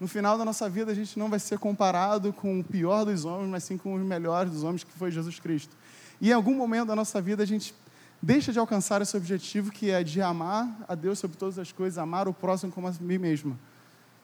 No 0.00 0.08
final 0.08 0.38
da 0.38 0.44
nossa 0.44 0.66
vida, 0.66 0.90
a 0.92 0.94
gente 0.94 1.18
não 1.18 1.28
vai 1.28 1.38
ser 1.38 1.58
comparado 1.58 2.32
com 2.32 2.60
o 2.60 2.64
pior 2.64 3.04
dos 3.04 3.26
homens, 3.26 3.50
mas 3.50 3.64
sim 3.64 3.76
com 3.76 3.92
os 3.94 4.02
melhores 4.02 4.50
dos 4.50 4.62
homens, 4.62 4.82
que 4.82 4.92
foi 4.92 5.10
Jesus 5.10 5.38
Cristo. 5.38 5.76
E 6.18 6.30
em 6.30 6.32
algum 6.32 6.54
momento 6.54 6.86
da 6.88 6.96
nossa 6.96 7.20
vida, 7.20 7.42
a 7.42 7.46
gente 7.46 7.74
deixa 8.22 8.50
de 8.50 8.58
alcançar 8.58 9.02
esse 9.02 9.14
objetivo, 9.14 9.70
que 9.70 9.90
é 9.90 10.02
de 10.02 10.22
amar 10.22 10.74
a 10.88 10.94
Deus 10.94 11.18
sobre 11.18 11.36
todas 11.36 11.58
as 11.58 11.70
coisas, 11.70 11.98
amar 11.98 12.26
o 12.28 12.32
próximo 12.32 12.72
como 12.72 12.88
a 12.88 12.94
mim 12.98 13.18
mesmo. 13.18 13.58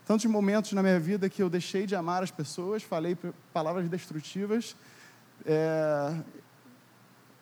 Tantos 0.06 0.24
momentos 0.24 0.72
na 0.72 0.82
minha 0.82 0.98
vida 0.98 1.28
que 1.28 1.42
eu 1.42 1.50
deixei 1.50 1.84
de 1.84 1.94
amar 1.94 2.22
as 2.22 2.30
pessoas, 2.30 2.82
falei 2.82 3.18
palavras 3.52 3.86
destrutivas, 3.86 4.74
é, 5.44 6.14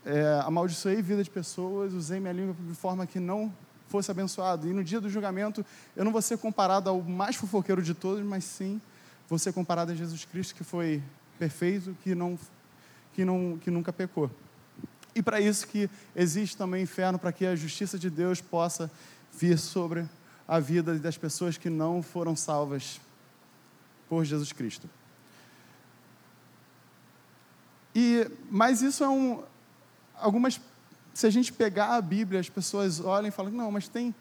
é, 0.05 0.41
amaldiçoei 0.45 1.03
vida 1.03 1.23
de 1.23 1.31
pessoas, 1.31 1.93
usei 1.93 2.21
minha 2.21 2.33
língua 2.33 2.55
de 2.59 2.75
forma 2.75 3.07
que 3.07 3.21
não 3.21 3.53
fosse 3.89 4.11
abençoado. 4.11 4.69
E 4.69 4.73
no 4.73 4.83
dia 4.85 5.01
do 5.01 5.11
julgamento, 5.11 5.65
eu 5.97 6.05
não 6.05 6.13
vou 6.13 6.23
ser 6.23 6.39
comparado 6.39 6.89
ao 6.89 7.03
mais 7.03 7.37
fofoqueiro 7.37 7.83
de 7.83 7.93
todos, 7.93 8.25
mas 8.25 8.45
sim 8.45 8.81
vou 9.29 9.39
ser 9.39 9.53
comparado 9.53 9.93
a 9.93 9.95
Jesus 9.95 10.25
Cristo, 10.25 10.55
que 10.55 10.65
foi 10.65 11.03
perfeito, 11.39 11.97
que, 12.03 12.15
não, 12.15 12.39
que, 13.15 13.25
não, 13.25 13.59
que 13.59 13.71
nunca 13.71 13.93
pecou. 13.93 14.31
E 15.15 15.23
para 15.23 15.41
isso 15.41 15.67
que 15.67 15.91
existe 16.15 16.57
também 16.57 16.83
inferno, 16.83 17.19
para 17.19 17.33
que 17.33 17.45
a 17.45 17.57
justiça 17.57 17.99
de 17.99 18.09
Deus 18.09 18.41
possa 18.41 18.91
vir 19.33 19.59
sobre 19.59 20.07
a 20.47 20.59
vida 20.59 20.99
das 20.99 21.17
pessoas 21.17 21.57
que 21.57 21.71
não 21.71 22.03
foram 22.03 22.35
salvas 22.35 23.01
por 24.09 24.25
Jesus 24.25 24.53
Cristo. 24.53 24.89
E, 27.95 28.31
mas 28.51 28.83
isso 28.83 29.03
é 29.03 29.09
um, 29.09 29.43
algumas 30.21 30.61
se 31.13 31.27
a 31.27 31.31
gente 31.31 31.53
pegar 31.53 31.97
a 31.97 32.01
Bíblia, 32.01 32.41
as 32.41 32.49
pessoas 32.49 33.01
olham 33.01 33.29
e 33.29 33.31
falam, 33.31 33.53
não, 33.53 33.71
mas 33.71 33.89
tem 33.89 34.15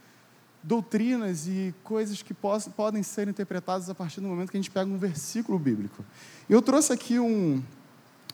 doutrinas 0.61 1.47
e 1.47 1.73
coisas 1.83 2.21
que 2.21 2.33
podem 2.33 3.01
ser 3.03 3.27
interpretadas 3.27 3.89
a 3.89 3.95
partir 3.95 4.19
do 4.19 4.27
momento 4.27 4.51
que 4.51 4.57
a 4.57 4.59
gente 4.59 4.71
pega 4.71 4.89
um 4.89 4.97
versículo 4.97 5.57
bíblico. 5.57 6.03
Eu 6.49 6.61
trouxe 6.61 6.91
aqui 6.91 7.19
um, 7.19 7.63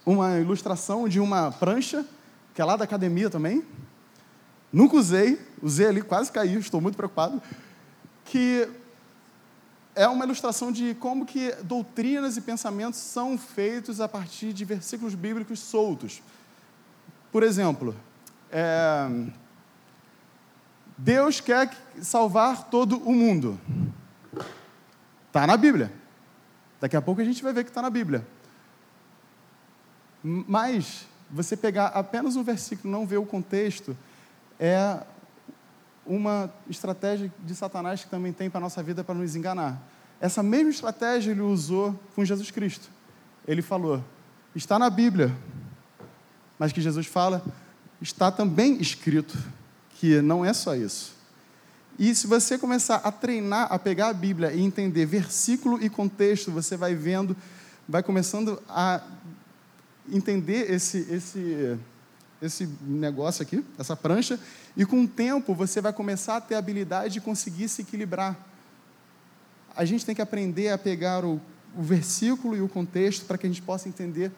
uma 0.06 0.40
ilustração 0.40 1.08
de 1.08 1.20
uma 1.20 1.52
prancha, 1.52 2.06
que 2.54 2.62
é 2.62 2.66
lá 2.66 2.76
da 2.76 2.86
academia 2.86 3.30
também. 3.30 3.64
Nunca 4.72 4.96
usei, 4.96 5.40
usei 5.62 5.88
ali, 5.88 6.02
quase 6.02 6.32
caí, 6.32 6.56
estou 6.56 6.82
muito 6.82 6.96
preocupado. 6.96 7.42
Que 8.24 8.68
é 9.94 10.08
uma 10.08 10.26
ilustração 10.26 10.72
de 10.72 10.96
como 10.96 11.26
que 11.26 11.52
doutrinas 11.64 12.36
e 12.36 12.42
pensamentos 12.42 13.00
são 13.00 13.38
feitos 13.38 14.02
a 14.02 14.10
partir 14.10 14.52
de 14.52 14.66
versículos 14.66 15.14
bíblicos 15.14 15.60
soltos. 15.60 16.22
Por 17.36 17.44
exemplo, 17.44 17.94
é, 18.50 19.10
Deus 20.98 21.42
quer 21.42 21.70
salvar 22.02 22.70
todo 22.70 22.98
o 22.98 23.12
mundo. 23.12 23.60
Está 25.28 25.46
na 25.46 25.58
Bíblia. 25.58 25.92
Daqui 26.80 26.96
a 26.96 27.02
pouco 27.02 27.20
a 27.20 27.26
gente 27.26 27.44
vai 27.44 27.52
ver 27.52 27.66
que 27.66 27.70
está 27.72 27.82
na 27.82 27.90
Bíblia. 27.90 28.26
Mas 30.24 31.06
você 31.30 31.58
pegar 31.58 31.88
apenas 31.88 32.38
um 32.38 32.42
versículo, 32.42 32.90
não 32.90 33.06
ver 33.06 33.18
o 33.18 33.26
contexto, 33.26 33.98
é 34.58 35.04
uma 36.06 36.50
estratégia 36.70 37.30
de 37.44 37.54
Satanás 37.54 38.02
que 38.02 38.10
também 38.10 38.32
tem 38.32 38.50
para 38.50 38.60
a 38.60 38.62
nossa 38.62 38.82
vida 38.82 39.04
para 39.04 39.14
nos 39.14 39.36
enganar. 39.36 39.78
Essa 40.22 40.42
mesma 40.42 40.70
estratégia 40.70 41.32
ele 41.32 41.42
usou 41.42 42.00
com 42.16 42.24
Jesus 42.24 42.50
Cristo. 42.50 42.90
Ele 43.46 43.62
falou: 43.62 44.02
está 44.56 44.80
na 44.80 44.90
Bíblia, 44.90 45.36
mas 46.58 46.72
que 46.72 46.82
Jesus 46.82 47.08
fala: 47.08 47.44
está 48.02 48.32
também 48.32 48.80
escrito 48.82 49.38
que 49.96 50.22
não 50.22 50.46
é 50.46 50.54
só 50.54 50.76
isso. 50.76 51.14
E 51.98 52.14
se 52.14 52.28
você 52.28 52.58
começar 52.58 52.98
a 52.98 53.12
treinar, 53.12 53.68
a 53.72 53.80
pegar 53.80 54.10
a 54.10 54.14
Bíblia 54.14 54.52
e 54.52 54.62
entender 54.62 55.06
versículo 55.06 55.82
e 55.82 55.90
contexto, 55.90 56.52
você 56.52 56.76
vai 56.76 56.94
vendo, 56.94 57.36
vai 57.88 58.04
começando 58.04 58.62
a 58.68 59.02
entender 60.12 60.70
esse, 60.70 61.08
esse, 61.10 61.78
esse 62.42 62.70
negócio 62.82 63.42
aqui, 63.42 63.64
essa 63.80 63.96
prancha, 63.96 64.38
e 64.76 64.86
com 64.86 65.04
o 65.04 65.08
tempo 65.08 65.56
você 65.56 65.80
vai 65.80 65.94
começar 65.94 66.36
a 66.36 66.42
ter 66.42 66.56
a 66.56 66.60
habilidade 66.60 67.14
de 67.14 67.22
conseguir 67.22 67.70
se 67.70 67.82
equilibrar. 67.82 68.38
A 69.74 69.86
gente 69.86 70.06
tem 70.06 70.14
que 70.14 70.22
aprender 70.22 70.70
a 70.70 70.78
pegar 70.78 71.24
o, 71.24 71.40
o 71.78 71.82
versículo 71.82 72.58
e 72.58 72.62
o 72.62 72.68
contexto 72.68 73.26
para 73.26 73.38
que 73.38 73.46
a 73.46 73.50
gente 73.50 73.62
possa 73.62 73.88
entender 73.88 74.32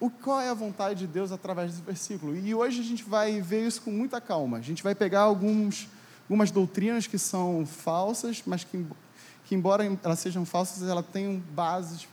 o, 0.00 0.08
qual 0.08 0.40
é 0.40 0.48
a 0.48 0.54
vontade 0.54 1.00
de 1.00 1.06
Deus 1.06 1.30
através 1.30 1.70
desse 1.70 1.82
versículo. 1.82 2.34
E 2.34 2.54
hoje 2.54 2.80
a 2.80 2.84
gente 2.84 3.04
vai 3.04 3.40
ver 3.42 3.66
isso 3.66 3.82
com 3.82 3.90
muita 3.90 4.18
calma. 4.18 4.56
A 4.56 4.62
gente 4.62 4.82
vai 4.82 4.94
pegar 4.94 5.20
alguns, 5.20 5.86
algumas 6.22 6.50
doutrinas 6.50 7.06
que 7.06 7.18
são 7.18 7.66
falsas, 7.66 8.42
mas 8.46 8.64
que, 8.64 8.84
que 9.44 9.54
embora 9.54 9.84
elas 10.02 10.18
sejam 10.18 10.46
falsas, 10.46 10.88
elas 10.88 11.04
tenham 11.12 11.36
bases, 11.52 12.08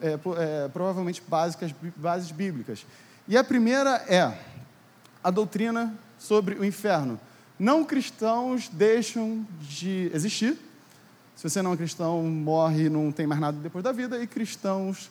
é, 0.00 0.14
é, 0.14 0.68
provavelmente 0.68 1.22
básicas, 1.28 1.74
bases 1.94 2.32
bíblicas. 2.32 2.86
E 3.28 3.36
a 3.36 3.44
primeira 3.44 4.02
é 4.08 4.36
a 5.22 5.30
doutrina 5.30 5.94
sobre 6.18 6.54
o 6.54 6.64
inferno. 6.64 7.20
Não 7.58 7.84
cristãos 7.84 8.70
deixam 8.70 9.46
de 9.60 10.10
existir. 10.14 10.56
Se 11.36 11.48
você 11.48 11.60
não 11.60 11.74
é 11.74 11.76
cristão, 11.76 12.22
morre, 12.22 12.88
não 12.88 13.12
tem 13.12 13.26
mais 13.26 13.40
nada 13.40 13.58
depois 13.58 13.84
da 13.84 13.92
vida, 13.92 14.22
e 14.22 14.26
cristãos 14.26 15.10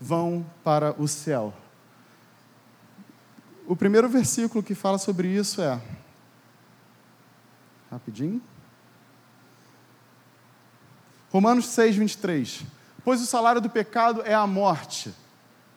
vão 0.00 0.46
para 0.64 0.94
o 1.00 1.06
céu. 1.06 1.52
O 3.66 3.76
primeiro 3.76 4.08
versículo 4.08 4.64
que 4.64 4.74
fala 4.74 4.98
sobre 4.98 5.28
isso 5.28 5.60
é. 5.60 5.80
Rapidinho. 7.90 8.40
Romanos 11.30 11.66
6, 11.66 11.96
23. 11.96 12.62
Pois 13.04 13.20
o 13.20 13.26
salário 13.26 13.60
do 13.60 13.70
pecado 13.70 14.22
é 14.24 14.34
a 14.34 14.46
morte, 14.46 15.14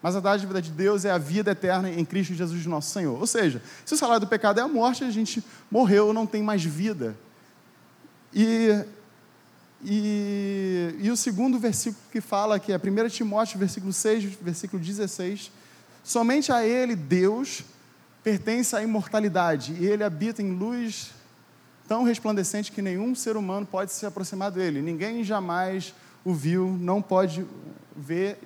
mas 0.01 0.15
a 0.15 0.19
dádiva 0.19 0.61
de 0.61 0.71
Deus 0.71 1.05
é 1.05 1.11
a 1.11 1.17
vida 1.17 1.51
eterna 1.51 1.89
em 1.89 2.03
Cristo 2.03 2.33
Jesus, 2.33 2.65
nosso 2.65 2.91
Senhor. 2.91 3.19
Ou 3.19 3.27
seja, 3.27 3.61
se 3.85 3.93
o 3.93 3.97
salário 3.97 4.21
do 4.21 4.27
pecado 4.27 4.59
é 4.59 4.63
a 4.63 4.67
morte, 4.67 5.03
a 5.03 5.11
gente 5.11 5.43
morreu, 5.69 6.11
não 6.13 6.25
tem 6.25 6.41
mais 6.41 6.63
vida. 6.63 7.15
E 8.33 8.83
e, 9.83 10.95
e 10.99 11.11
o 11.11 11.17
segundo 11.17 11.59
versículo 11.59 12.01
que 12.11 12.21
fala, 12.21 12.59
que 12.59 12.71
é 12.71 12.77
1 12.77 13.09
Timóteo, 13.09 13.59
versículo 13.59 13.91
6, 13.91 14.23
versículo 14.41 14.81
16, 14.81 15.51
somente 16.03 16.51
a 16.51 16.65
ele, 16.65 16.95
Deus, 16.95 17.63
pertence 18.23 18.75
a 18.75 18.81
imortalidade, 18.81 19.73
e 19.79 19.85
ele 19.85 20.03
habita 20.03 20.41
em 20.41 20.51
luz 20.51 21.11
tão 21.87 22.03
resplandecente 22.03 22.71
que 22.71 22.81
nenhum 22.81 23.13
ser 23.13 23.35
humano 23.35 23.65
pode 23.65 23.91
se 23.91 24.05
aproximar 24.05 24.51
dele. 24.51 24.81
Ninguém 24.81 25.23
jamais 25.23 25.93
o 26.23 26.33
viu, 26.33 26.77
não 26.79 27.01
pode 27.01 27.45
ver, 27.95 28.39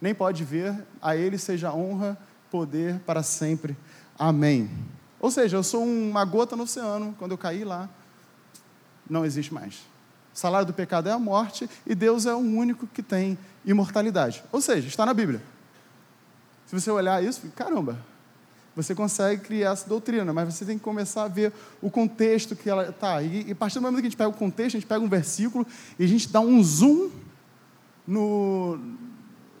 nem 0.00 0.14
pode 0.14 0.44
ver. 0.44 0.74
A 1.02 1.16
ele 1.16 1.36
seja 1.36 1.72
honra, 1.72 2.16
poder 2.50 3.00
para 3.00 3.22
sempre. 3.22 3.76
Amém. 4.16 4.70
Ou 5.18 5.30
seja, 5.30 5.56
eu 5.56 5.62
sou 5.62 5.82
uma 5.82 6.24
gota 6.24 6.54
no 6.54 6.62
oceano, 6.62 7.14
quando 7.18 7.32
eu 7.32 7.38
caí 7.38 7.64
lá, 7.64 7.88
não 9.10 9.24
existe 9.24 9.52
mais. 9.52 9.82
O 10.34 10.38
salário 10.38 10.66
do 10.66 10.72
pecado 10.72 11.08
é 11.08 11.12
a 11.12 11.18
morte 11.18 11.70
e 11.86 11.94
Deus 11.94 12.26
é 12.26 12.34
o 12.34 12.38
único 12.38 12.88
que 12.88 13.02
tem 13.02 13.38
imortalidade. 13.64 14.42
Ou 14.50 14.60
seja, 14.60 14.88
está 14.88 15.06
na 15.06 15.14
Bíblia. 15.14 15.40
Se 16.66 16.74
você 16.74 16.90
olhar 16.90 17.22
isso, 17.22 17.42
caramba, 17.54 17.98
você 18.74 18.94
consegue 18.94 19.42
criar 19.42 19.70
essa 19.70 19.88
doutrina, 19.88 20.32
mas 20.32 20.52
você 20.52 20.64
tem 20.64 20.76
que 20.76 20.82
começar 20.82 21.22
a 21.22 21.28
ver 21.28 21.52
o 21.80 21.88
contexto 21.88 22.56
que 22.56 22.68
ela 22.68 22.88
está. 22.88 23.22
E, 23.22 23.48
e 23.48 23.52
a 23.52 23.54
partir 23.54 23.76
do 23.76 23.82
momento 23.82 24.00
que 24.00 24.08
a 24.08 24.10
gente 24.10 24.16
pega 24.16 24.30
o 24.30 24.34
contexto, 24.34 24.76
a 24.76 24.80
gente 24.80 24.88
pega 24.88 25.04
um 25.04 25.08
versículo 25.08 25.64
e 25.98 26.04
a 26.04 26.08
gente 26.08 26.28
dá 26.28 26.40
um 26.40 26.62
zoom 26.62 27.10
no 28.06 28.78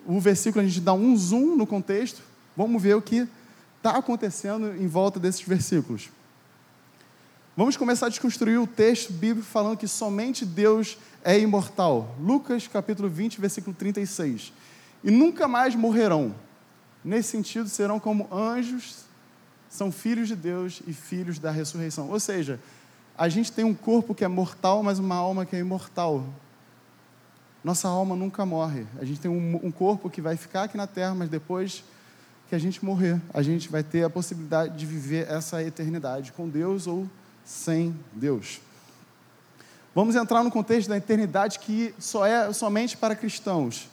o 0.06 0.20
versículo, 0.20 0.62
a 0.62 0.68
gente 0.68 0.80
dá 0.80 0.92
um 0.92 1.16
zoom 1.16 1.56
no 1.56 1.66
contexto. 1.66 2.20
Vamos 2.56 2.82
ver 2.82 2.94
o 2.94 3.00
que 3.00 3.28
está 3.76 3.92
acontecendo 3.92 4.74
em 4.76 4.88
volta 4.88 5.20
desses 5.20 5.40
versículos. 5.40 6.10
Vamos 7.56 7.76
começar 7.76 8.06
a 8.06 8.08
desconstruir 8.08 8.58
o 8.58 8.66
texto 8.66 9.12
bíblico 9.12 9.46
falando 9.46 9.76
que 9.76 9.86
somente 9.86 10.44
Deus 10.44 10.98
é 11.22 11.38
imortal. 11.38 12.12
Lucas 12.18 12.66
capítulo 12.66 13.08
20, 13.08 13.40
versículo 13.40 13.76
36. 13.76 14.52
E 15.04 15.10
nunca 15.12 15.46
mais 15.46 15.76
morrerão. 15.76 16.34
Nesse 17.04 17.28
sentido, 17.28 17.68
serão 17.68 18.00
como 18.00 18.26
anjos, 18.34 19.04
são 19.68 19.92
filhos 19.92 20.26
de 20.26 20.34
Deus 20.34 20.82
e 20.84 20.92
filhos 20.92 21.38
da 21.38 21.52
ressurreição. 21.52 22.10
Ou 22.10 22.18
seja, 22.18 22.58
a 23.16 23.28
gente 23.28 23.52
tem 23.52 23.64
um 23.64 23.74
corpo 23.74 24.16
que 24.16 24.24
é 24.24 24.28
mortal, 24.28 24.82
mas 24.82 24.98
uma 24.98 25.14
alma 25.14 25.46
que 25.46 25.54
é 25.54 25.60
imortal. 25.60 26.26
Nossa 27.62 27.86
alma 27.86 28.16
nunca 28.16 28.44
morre. 28.44 28.84
A 28.98 29.04
gente 29.04 29.20
tem 29.20 29.30
um, 29.30 29.60
um 29.62 29.70
corpo 29.70 30.10
que 30.10 30.20
vai 30.20 30.36
ficar 30.36 30.64
aqui 30.64 30.76
na 30.76 30.88
terra, 30.88 31.14
mas 31.14 31.28
depois 31.28 31.84
que 32.48 32.54
a 32.56 32.58
gente 32.58 32.84
morrer, 32.84 33.22
a 33.32 33.42
gente 33.42 33.68
vai 33.68 33.84
ter 33.84 34.02
a 34.02 34.10
possibilidade 34.10 34.76
de 34.76 34.84
viver 34.84 35.30
essa 35.30 35.62
eternidade 35.62 36.32
com 36.32 36.48
Deus 36.48 36.88
ou 36.88 37.08
sem 37.44 37.94
Deus. 38.12 38.60
Vamos 39.94 40.16
entrar 40.16 40.42
no 40.42 40.50
contexto 40.50 40.88
da 40.88 40.96
eternidade 40.96 41.58
que 41.58 41.94
só 41.98 42.26
é 42.26 42.52
somente 42.52 42.96
para 42.96 43.14
cristãos, 43.14 43.88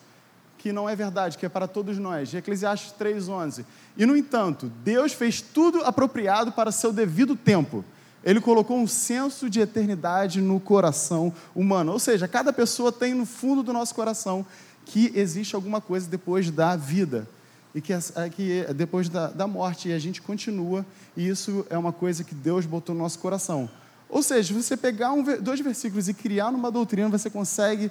que 0.58 0.72
não 0.72 0.90
é 0.90 0.96
verdade, 0.96 1.38
que 1.38 1.46
é 1.46 1.50
para 1.50 1.68
todos 1.68 1.98
nós. 2.00 2.34
Eclesiastes 2.34 2.94
3:11. 2.98 3.66
E 3.98 4.06
no 4.06 4.16
entanto, 4.16 4.72
Deus 4.84 5.14
fez 5.14 5.42
tudo 5.42 5.84
apropriado 5.84 6.52
para 6.52 6.72
seu 6.72 6.92
devido 6.92 7.36
tempo. 7.36 7.86
Ele 8.24 8.40
colocou 8.40 8.78
um 8.78 8.88
senso 8.88 9.50
de 9.50 9.60
eternidade 9.60 10.42
no 10.42 10.60
coração 10.60 11.34
humano. 11.56 11.92
Ou 11.92 12.00
seja, 12.00 12.28
cada 12.28 12.54
pessoa 12.54 12.92
tem 12.92 13.14
no 13.14 13.26
fundo 13.26 13.64
do 13.64 13.74
nosso 13.74 13.94
coração 13.94 14.46
que 14.86 15.12
existe 15.16 15.56
alguma 15.56 15.82
coisa 15.82 16.08
depois 16.08 16.50
da 16.50 16.76
vida 16.76 17.28
e 17.74 17.82
que, 17.82 17.94
é, 17.94 18.00
que 18.30 18.66
depois 18.74 19.08
da, 19.10 19.28
da 19.28 19.48
morte 19.48 19.92
a 19.92 20.00
gente 20.00 20.22
continua 20.22 20.86
e 21.16 21.28
isso 21.28 21.66
é 21.70 21.78
uma 21.78 21.94
coisa 21.94 22.24
que 22.24 22.36
Deus 22.36 22.66
botou 22.66 22.94
no 22.94 23.02
nosso 23.02 23.20
coração. 23.20 23.70
Ou 24.10 24.22
seja, 24.22 24.54
você 24.54 24.76
pegar 24.76 25.14
um, 25.14 25.24
dois 25.42 25.62
versículos 25.62 26.10
e 26.10 26.14
criar 26.14 26.52
numa 26.52 26.70
doutrina, 26.70 27.08
você 27.08 27.30
consegue 27.30 27.90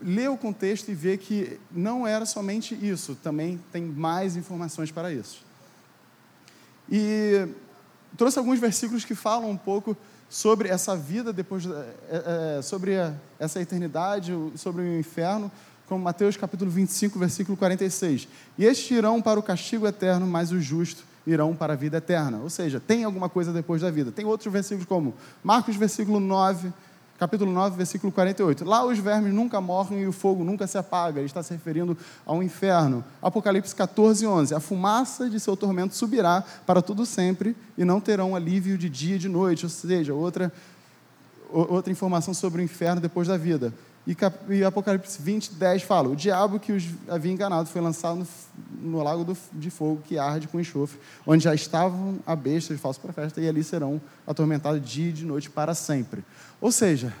ler 0.00 0.30
o 0.30 0.36
contexto 0.36 0.90
e 0.90 0.94
ver 0.94 1.18
que 1.18 1.58
não 1.70 2.06
era 2.06 2.24
somente 2.24 2.74
isso, 2.74 3.14
também 3.22 3.60
tem 3.72 3.82
mais 3.82 4.36
informações 4.36 4.90
para 4.90 5.12
isso. 5.12 5.44
E 6.90 7.46
trouxe 8.16 8.38
alguns 8.38 8.58
versículos 8.58 9.04
que 9.04 9.14
falam 9.14 9.50
um 9.50 9.56
pouco 9.56 9.96
sobre 10.28 10.68
essa 10.68 10.96
vida 10.96 11.32
depois, 11.32 11.66
é, 11.66 12.58
é, 12.58 12.62
sobre 12.62 12.94
essa 13.38 13.60
eternidade, 13.60 14.32
sobre 14.56 14.82
o 14.82 14.98
inferno, 14.98 15.50
como 15.88 16.02
Mateus 16.02 16.36
capítulo 16.36 16.70
25, 16.70 17.18
versículo 17.18 17.56
46. 17.56 18.28
E 18.58 18.64
estes 18.64 18.90
irão 18.90 19.22
para 19.22 19.38
o 19.38 19.42
castigo 19.42 19.86
eterno, 19.86 20.26
mas 20.26 20.50
os 20.50 20.64
justos 20.64 21.04
irão 21.26 21.54
para 21.54 21.72
a 21.72 21.76
vida 21.76 21.98
eterna. 21.98 22.38
Ou 22.38 22.50
seja, 22.50 22.80
tem 22.80 23.04
alguma 23.04 23.28
coisa 23.28 23.52
depois 23.52 23.82
da 23.82 23.90
vida. 23.90 24.12
Tem 24.12 24.24
outros 24.24 24.52
versículos 24.52 24.86
como 24.86 25.14
Marcos 25.42 25.76
versículo 25.76 26.20
9, 26.20 26.72
capítulo 27.18 27.52
9, 27.52 27.76
versículo 27.76 28.12
48. 28.12 28.64
Lá 28.64 28.84
os 28.84 28.98
vermes 28.98 29.32
nunca 29.32 29.60
morrem 29.60 30.02
e 30.02 30.06
o 30.06 30.12
fogo 30.12 30.44
nunca 30.44 30.66
se 30.66 30.78
apaga. 30.78 31.18
Ele 31.18 31.26
está 31.26 31.42
se 31.42 31.52
referindo 31.52 31.96
ao 32.24 32.42
inferno. 32.42 33.04
Apocalipse 33.22 33.74
14, 33.74 34.26
11. 34.26 34.54
A 34.54 34.60
fumaça 34.60 35.28
de 35.28 35.40
seu 35.40 35.56
tormento 35.56 35.94
subirá 35.94 36.44
para 36.64 36.80
tudo 36.80 37.04
sempre 37.04 37.56
e 37.76 37.84
não 37.84 38.00
terão 38.00 38.36
alívio 38.36 38.78
de 38.78 38.88
dia 38.88 39.16
e 39.16 39.18
de 39.18 39.28
noite. 39.28 39.66
Ou 39.66 39.70
seja, 39.70 40.14
outra, 40.14 40.52
outra 41.50 41.92
informação 41.92 42.34
sobre 42.34 42.60
o 42.60 42.64
inferno 42.64 43.00
depois 43.00 43.26
da 43.28 43.36
vida. 43.36 43.72
E, 44.06 44.62
Apocalipse 44.64 45.20
20, 45.20 45.54
10 45.54 45.82
fala: 45.82 46.08
O 46.08 46.14
diabo 46.14 46.60
que 46.60 46.70
os 46.70 46.84
havia 47.08 47.32
enganado 47.32 47.68
foi 47.68 47.80
lançado 47.80 48.18
no, 48.18 48.90
no 48.90 49.02
lago 49.02 49.24
do, 49.24 49.36
de 49.52 49.68
fogo 49.68 50.00
que 50.02 50.16
arde 50.16 50.46
com 50.46 50.60
enxofre, 50.60 50.98
onde 51.26 51.42
já 51.42 51.52
estavam 51.54 52.20
a 52.24 52.36
besta 52.36 52.72
e 52.72 52.78
falso 52.78 53.00
profeta, 53.00 53.40
e 53.40 53.48
ali 53.48 53.64
serão 53.64 54.00
atormentados 54.24 54.80
dia 54.88 55.08
e 55.08 55.12
de 55.12 55.26
noite 55.26 55.50
para 55.50 55.74
sempre. 55.74 56.24
Ou 56.60 56.70
seja, 56.70 57.12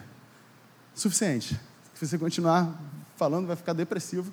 suficiente. 0.94 1.58
Se 1.92 2.06
você 2.06 2.16
continuar 2.18 2.72
falando, 3.16 3.48
vai 3.48 3.56
ficar 3.56 3.72
depressivo. 3.72 4.32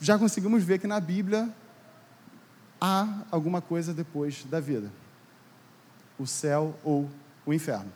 Já 0.00 0.18
conseguimos 0.18 0.64
ver 0.64 0.78
que 0.78 0.86
na 0.86 1.00
Bíblia 1.00 1.50
há 2.80 3.24
alguma 3.30 3.60
coisa 3.60 3.92
depois 3.92 4.44
da 4.44 4.58
vida: 4.58 4.90
o 6.18 6.26
céu 6.26 6.74
ou 6.82 7.10
o 7.44 7.52
inferno. 7.52 7.92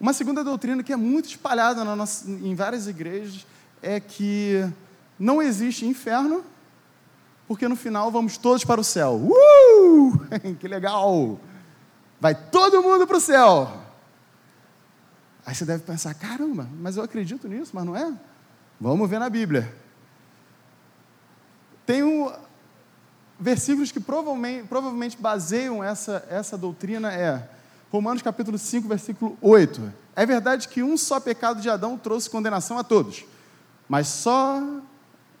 Uma 0.00 0.14
segunda 0.14 0.42
doutrina 0.42 0.82
que 0.82 0.94
é 0.94 0.96
muito 0.96 1.28
espalhada 1.28 1.84
nossa, 1.84 2.30
em 2.30 2.54
várias 2.54 2.86
igrejas 2.86 3.46
é 3.82 4.00
que 4.00 4.66
não 5.18 5.42
existe 5.42 5.84
inferno, 5.84 6.42
porque 7.46 7.68
no 7.68 7.76
final 7.76 8.10
vamos 8.10 8.38
todos 8.38 8.64
para 8.64 8.80
o 8.80 8.84
céu. 8.84 9.16
Uh! 9.16 10.18
que 10.58 10.66
legal! 10.66 11.38
Vai 12.18 12.34
todo 12.34 12.82
mundo 12.82 13.06
para 13.06 13.18
o 13.18 13.20
céu. 13.20 13.70
Aí 15.44 15.54
você 15.54 15.66
deve 15.66 15.82
pensar: 15.82 16.14
caramba, 16.14 16.66
mas 16.80 16.96
eu 16.96 17.02
acredito 17.02 17.46
nisso, 17.46 17.72
mas 17.74 17.84
não 17.84 17.94
é? 17.94 18.10
Vamos 18.80 19.08
ver 19.08 19.18
na 19.18 19.28
Bíblia. 19.28 19.74
Tem 21.84 22.02
um, 22.02 22.32
versículos 23.38 23.92
que 23.92 24.00
provavelmente, 24.00 24.66
provavelmente 24.66 25.16
baseiam 25.18 25.84
essa, 25.84 26.26
essa 26.30 26.56
doutrina 26.56 27.12
é 27.12 27.48
Romanos 27.90 28.22
capítulo 28.22 28.56
5, 28.56 28.86
versículo 28.86 29.36
8. 29.42 29.92
É 30.14 30.24
verdade 30.24 30.68
que 30.68 30.80
um 30.80 30.96
só 30.96 31.18
pecado 31.18 31.60
de 31.60 31.68
Adão 31.68 31.98
trouxe 31.98 32.30
condenação 32.30 32.78
a 32.78 32.84
todos, 32.84 33.24
mas 33.88 34.06
só 34.06 34.62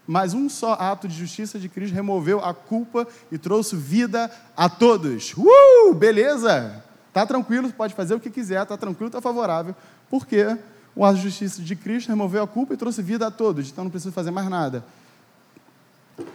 mas 0.06 0.34
um 0.34 0.48
só 0.48 0.72
ato 0.72 1.06
de 1.06 1.14
justiça 1.14 1.56
de 1.56 1.68
Cristo 1.68 1.94
removeu 1.94 2.44
a 2.44 2.52
culpa 2.52 3.06
e 3.30 3.38
trouxe 3.38 3.76
vida 3.76 4.28
a 4.56 4.68
todos. 4.68 5.32
Uh, 5.36 5.94
beleza? 5.94 6.82
Tá 7.12 7.24
tranquilo, 7.24 7.72
pode 7.72 7.94
fazer 7.94 8.14
o 8.14 8.18
que 8.18 8.28
quiser, 8.28 8.66
tá 8.66 8.76
tranquilo, 8.76 9.08
tá 9.08 9.20
favorável, 9.20 9.72
porque 10.08 10.58
o 10.96 11.04
ato 11.04 11.18
de 11.18 11.22
justiça 11.22 11.62
de 11.62 11.76
Cristo 11.76 12.08
removeu 12.08 12.42
a 12.42 12.48
culpa 12.48 12.74
e 12.74 12.76
trouxe 12.76 13.00
vida 13.00 13.28
a 13.28 13.30
todos, 13.30 13.70
então 13.70 13.84
não 13.84 13.90
precisa 13.90 14.10
fazer 14.10 14.32
mais 14.32 14.48
nada. 14.48 14.84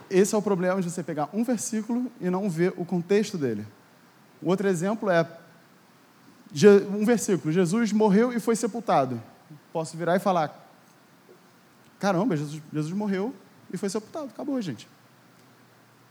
Esse 0.10 0.34
é 0.34 0.38
o 0.38 0.41
problema 0.41 0.82
de 0.82 0.89
você 0.89 1.04
pegar 1.04 1.28
um 1.34 1.43
versículo 1.43 2.10
e 2.21 2.30
não 2.30 2.49
ver 2.49 2.73
o 2.78 2.86
contexto 2.86 3.38
dele. 3.38 3.67
O 4.41 4.49
outro 4.49 4.69
exemplo 4.69 5.10
é 5.10 5.28
um 6.89 7.06
versículo: 7.06 7.52
Jesus 7.52 7.91
morreu 7.91 8.32
e 8.32 8.39
foi 8.39 8.56
sepultado. 8.56 9.22
Posso 9.74 9.98
virar 9.98 10.15
e 10.15 10.20
falar: 10.20 10.68
caramba, 12.00 12.38
Jesus, 12.38 12.62
Jesus 12.72 12.94
morreu 12.94 13.34
e 13.72 13.78
foi 13.78 13.89
sepultado, 13.89 14.28
acabou, 14.28 14.62
gente. 14.62 14.88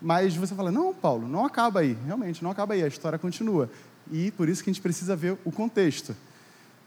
Mas 0.00 0.36
você 0.36 0.54
fala: 0.54 0.70
não, 0.70 0.92
Paulo, 0.92 1.26
não 1.26 1.44
acaba 1.44 1.80
aí, 1.80 1.96
realmente, 2.04 2.42
não 2.42 2.50
acaba 2.50 2.74
aí, 2.74 2.82
a 2.82 2.88
história 2.88 3.18
continua. 3.18 3.70
E 4.12 4.30
por 4.32 4.48
isso 4.48 4.62
que 4.62 4.68
a 4.68 4.72
gente 4.72 4.82
precisa 4.82 5.16
ver 5.16 5.38
o 5.44 5.50
contexto 5.50 6.14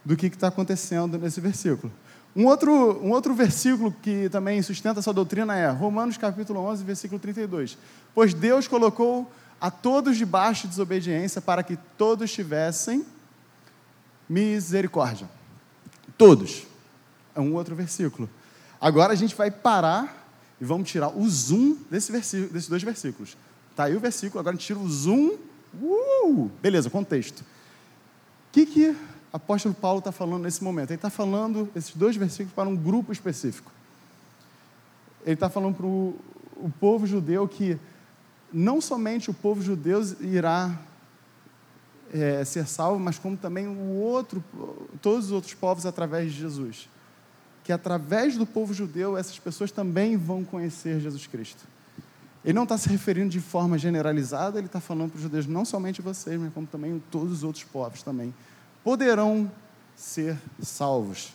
do 0.06 0.16
que 0.16 0.28
está 0.28 0.50
acontecendo 0.50 1.18
nesse 1.18 1.42
versículo. 1.42 1.92
Um 2.36 2.46
outro, 2.46 3.04
um 3.04 3.10
outro 3.10 3.34
versículo 3.34 3.92
que 4.04 4.30
também 4.30 4.62
sustenta 4.62 5.00
essa 5.00 5.12
doutrina 5.12 5.56
é 5.56 5.68
Romanos 5.70 6.18
capítulo 6.18 6.60
11, 6.60 6.84
versículo 6.84 7.20
32. 7.20 7.76
Pois 8.14 8.34
Deus 8.36 8.68
colocou 8.68 9.30
a 9.60 9.72
todos 9.72 10.16
debaixo 10.16 10.64
de 10.64 10.70
desobediência 10.70 11.42
para 11.42 11.64
que 11.64 11.76
todos 11.98 12.32
tivessem 12.32 13.04
misericórdia. 14.28 15.30
Todos. 16.18 16.66
É 17.36 17.40
um 17.40 17.54
outro 17.54 17.76
versículo. 17.76 18.30
Agora 18.80 19.14
a 19.14 19.16
gente 19.16 19.36
vai 19.36 19.52
parar 19.52 20.28
e 20.60 20.66
vamos 20.66 20.90
tirar 20.90 21.10
o 21.10 21.28
zoom 21.30 21.78
desse 21.90 22.12
versículo, 22.12 22.52
desses 22.52 22.70
dois 22.70 22.84
versículos. 22.84 23.38
Tá 23.76 23.86
aí 23.86 23.96
o 23.96 24.00
versículo, 24.00 24.40
agora 24.40 24.56
a 24.56 24.58
gente 24.58 24.66
tira 24.66 24.80
o 24.80 24.90
zoom. 24.90 25.38
Uh, 25.80 26.50
beleza, 26.62 26.90
contexto. 26.90 27.42
O 27.42 27.46
que, 28.52 28.66
que 28.66 28.90
o 28.90 28.96
apóstolo 29.34 29.76
Paulo 29.76 30.00
está 30.00 30.12
falando 30.12 30.44
nesse 30.44 30.64
momento? 30.64 30.90
Ele 30.90 30.96
está 30.96 31.10
falando 31.10 31.70
esses 31.76 31.96
dois 31.96 32.16
versículos 32.16 32.54
para 32.54 32.68
um 32.68 32.76
grupo 32.76 33.12
específico. 33.12 33.72
Ele 35.24 35.36
está 35.36 35.50
falando 35.50 35.76
para 35.76 35.86
o, 35.86 36.72
povo 36.80 37.06
judeu 37.06 37.48
que 37.48 37.78
não 38.52 38.82
somente 38.82 39.30
o 39.30 39.34
povo 39.34 39.62
judeu 39.62 40.02
irá 40.22 40.80
é, 42.14 42.44
ser 42.46 42.68
salvo, 42.68 43.00
mas 43.00 43.18
como 43.18 43.36
também 43.36 43.68
o 43.68 43.96
outro, 43.96 44.44
todos 45.02 45.26
os 45.26 45.32
outros 45.32 45.54
povos 45.54 45.86
através 45.86 46.32
de 46.32 46.40
Jesus. 46.40 46.90
Que 47.64 47.72
através 47.72 48.38
do 48.38 48.46
povo 48.46 48.74
judeu, 48.74 49.18
essas 49.18 49.38
pessoas 49.40 49.72
também 49.72 50.16
vão 50.16 50.44
conhecer 50.44 51.00
Jesus 51.00 51.28
Cristo. 51.28 51.64
Ele 52.44 52.54
não 52.54 52.64
está 52.64 52.78
se 52.78 52.88
referindo 52.88 53.30
de 53.30 53.42
forma 53.42 53.78
generalizada, 53.78 54.58
ele 54.58 54.68
está 54.68 54.80
falando 54.80 55.10
para 55.10 55.18
os 55.18 55.24
judeus, 55.24 55.48
não 55.48 55.66
somente 55.66 56.02
vocês, 56.02 56.40
mas 56.40 56.54
como 56.54 56.66
também 56.66 57.02
todos 57.12 57.34
os 57.34 57.44
outros 57.44 57.66
povos 57.66 58.02
também 58.04 58.34
poderão 58.84 59.52
ser 59.98 60.38
salvos. 60.62 61.34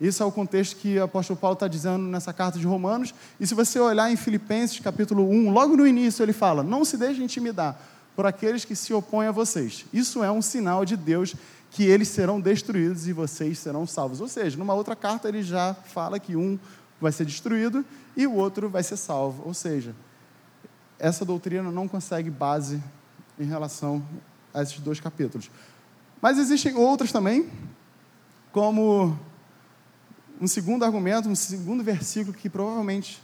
Isso 0.00 0.20
é 0.20 0.26
o 0.26 0.32
contexto 0.32 0.74
que 0.78 0.98
o 0.98 1.04
apóstolo 1.04 1.38
Paulo 1.38 1.54
está 1.54 1.68
dizendo 1.68 1.98
nessa 1.98 2.32
carta 2.32 2.58
de 2.58 2.66
Romanos. 2.66 3.14
E 3.38 3.46
se 3.46 3.54
você 3.54 3.78
olhar 3.78 4.10
em 4.10 4.16
Filipenses 4.16 4.80
capítulo 4.80 5.30
1, 5.30 5.52
logo 5.52 5.76
no 5.76 5.86
início 5.86 6.24
ele 6.24 6.32
fala: 6.32 6.64
Não 6.64 6.84
se 6.84 6.96
deixe 6.96 7.22
intimidar, 7.22 7.80
por 8.14 8.26
aqueles 8.26 8.64
que 8.64 8.76
se 8.76 8.92
opõem 8.92 9.28
a 9.28 9.32
vocês. 9.32 9.86
Isso 9.92 10.22
é 10.22 10.30
um 10.30 10.42
sinal 10.42 10.84
de 10.84 10.96
Deus 10.96 11.34
que 11.70 11.84
eles 11.84 12.08
serão 12.08 12.40
destruídos 12.40 13.08
e 13.08 13.12
vocês 13.12 13.58
serão 13.58 13.86
salvos. 13.86 14.20
Ou 14.20 14.28
seja, 14.28 14.58
numa 14.58 14.74
outra 14.74 14.94
carta 14.94 15.28
ele 15.28 15.42
já 15.42 15.74
fala 15.74 16.20
que 16.20 16.36
um 16.36 16.58
vai 17.00 17.10
ser 17.10 17.24
destruído 17.24 17.84
e 18.16 18.26
o 18.26 18.34
outro 18.34 18.68
vai 18.68 18.82
ser 18.82 18.96
salvo. 18.96 19.42
Ou 19.46 19.54
seja, 19.54 19.94
essa 20.98 21.24
doutrina 21.24 21.70
não 21.70 21.88
consegue 21.88 22.30
base 22.30 22.82
em 23.38 23.44
relação 23.44 24.04
a 24.52 24.62
esses 24.62 24.78
dois 24.78 25.00
capítulos. 25.00 25.50
Mas 26.20 26.38
existem 26.38 26.74
outras 26.76 27.10
também, 27.10 27.50
como 28.52 29.18
um 30.40 30.46
segundo 30.46 30.84
argumento, 30.84 31.28
um 31.28 31.34
segundo 31.34 31.82
versículo 31.82 32.36
que 32.36 32.48
provavelmente 32.48 33.22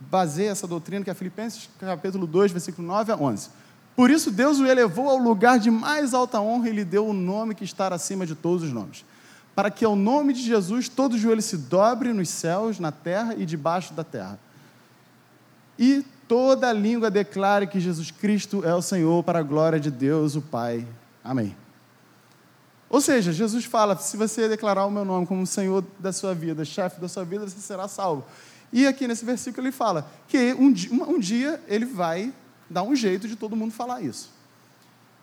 baseia 0.00 0.50
essa 0.50 0.66
doutrina, 0.66 1.04
que 1.04 1.10
é 1.10 1.14
Filipenses 1.14 1.68
capítulo 1.80 2.26
2, 2.26 2.52
versículo 2.52 2.86
9 2.86 3.12
a 3.12 3.16
11. 3.16 3.50
Por 3.98 4.12
isso, 4.12 4.30
Deus 4.30 4.60
o 4.60 4.64
elevou 4.64 5.08
ao 5.08 5.16
lugar 5.16 5.58
de 5.58 5.72
mais 5.72 6.14
alta 6.14 6.40
honra 6.40 6.68
e 6.68 6.72
lhe 6.72 6.84
deu 6.84 7.08
o 7.08 7.12
nome 7.12 7.52
que 7.52 7.64
está 7.64 7.88
acima 7.88 8.24
de 8.24 8.36
todos 8.36 8.62
os 8.62 8.72
nomes. 8.72 9.04
Para 9.56 9.72
que 9.72 9.84
ao 9.84 9.96
nome 9.96 10.32
de 10.32 10.40
Jesus 10.40 10.88
todo 10.88 11.18
joelho 11.18 11.42
se 11.42 11.56
dobre 11.56 12.12
nos 12.12 12.28
céus, 12.28 12.78
na 12.78 12.92
terra 12.92 13.34
e 13.36 13.44
debaixo 13.44 13.92
da 13.94 14.04
terra. 14.04 14.38
E 15.76 16.06
toda 16.28 16.72
língua 16.72 17.10
declare 17.10 17.66
que 17.66 17.80
Jesus 17.80 18.12
Cristo 18.12 18.64
é 18.64 18.72
o 18.72 18.80
Senhor, 18.80 19.24
para 19.24 19.40
a 19.40 19.42
glória 19.42 19.80
de 19.80 19.90
Deus, 19.90 20.36
o 20.36 20.42
Pai. 20.42 20.86
Amém. 21.24 21.56
Ou 22.88 23.00
seja, 23.00 23.32
Jesus 23.32 23.64
fala: 23.64 23.96
se 23.96 24.16
você 24.16 24.48
declarar 24.48 24.86
o 24.86 24.92
meu 24.92 25.04
nome 25.04 25.26
como 25.26 25.44
Senhor 25.44 25.84
da 25.98 26.12
sua 26.12 26.36
vida, 26.36 26.64
chefe 26.64 27.00
da 27.00 27.08
sua 27.08 27.24
vida, 27.24 27.48
você 27.48 27.58
será 27.58 27.88
salvo. 27.88 28.24
E 28.72 28.86
aqui 28.86 29.08
nesse 29.08 29.24
versículo 29.24 29.66
ele 29.66 29.72
fala 29.72 30.08
que 30.28 30.54
um, 30.54 30.72
um 31.14 31.18
dia 31.18 31.60
ele 31.66 31.84
vai 31.84 32.32
dar 32.68 32.82
um 32.82 32.94
jeito 32.94 33.28
de 33.28 33.36
todo 33.36 33.56
mundo 33.56 33.72
falar 33.72 34.02
isso. 34.02 34.30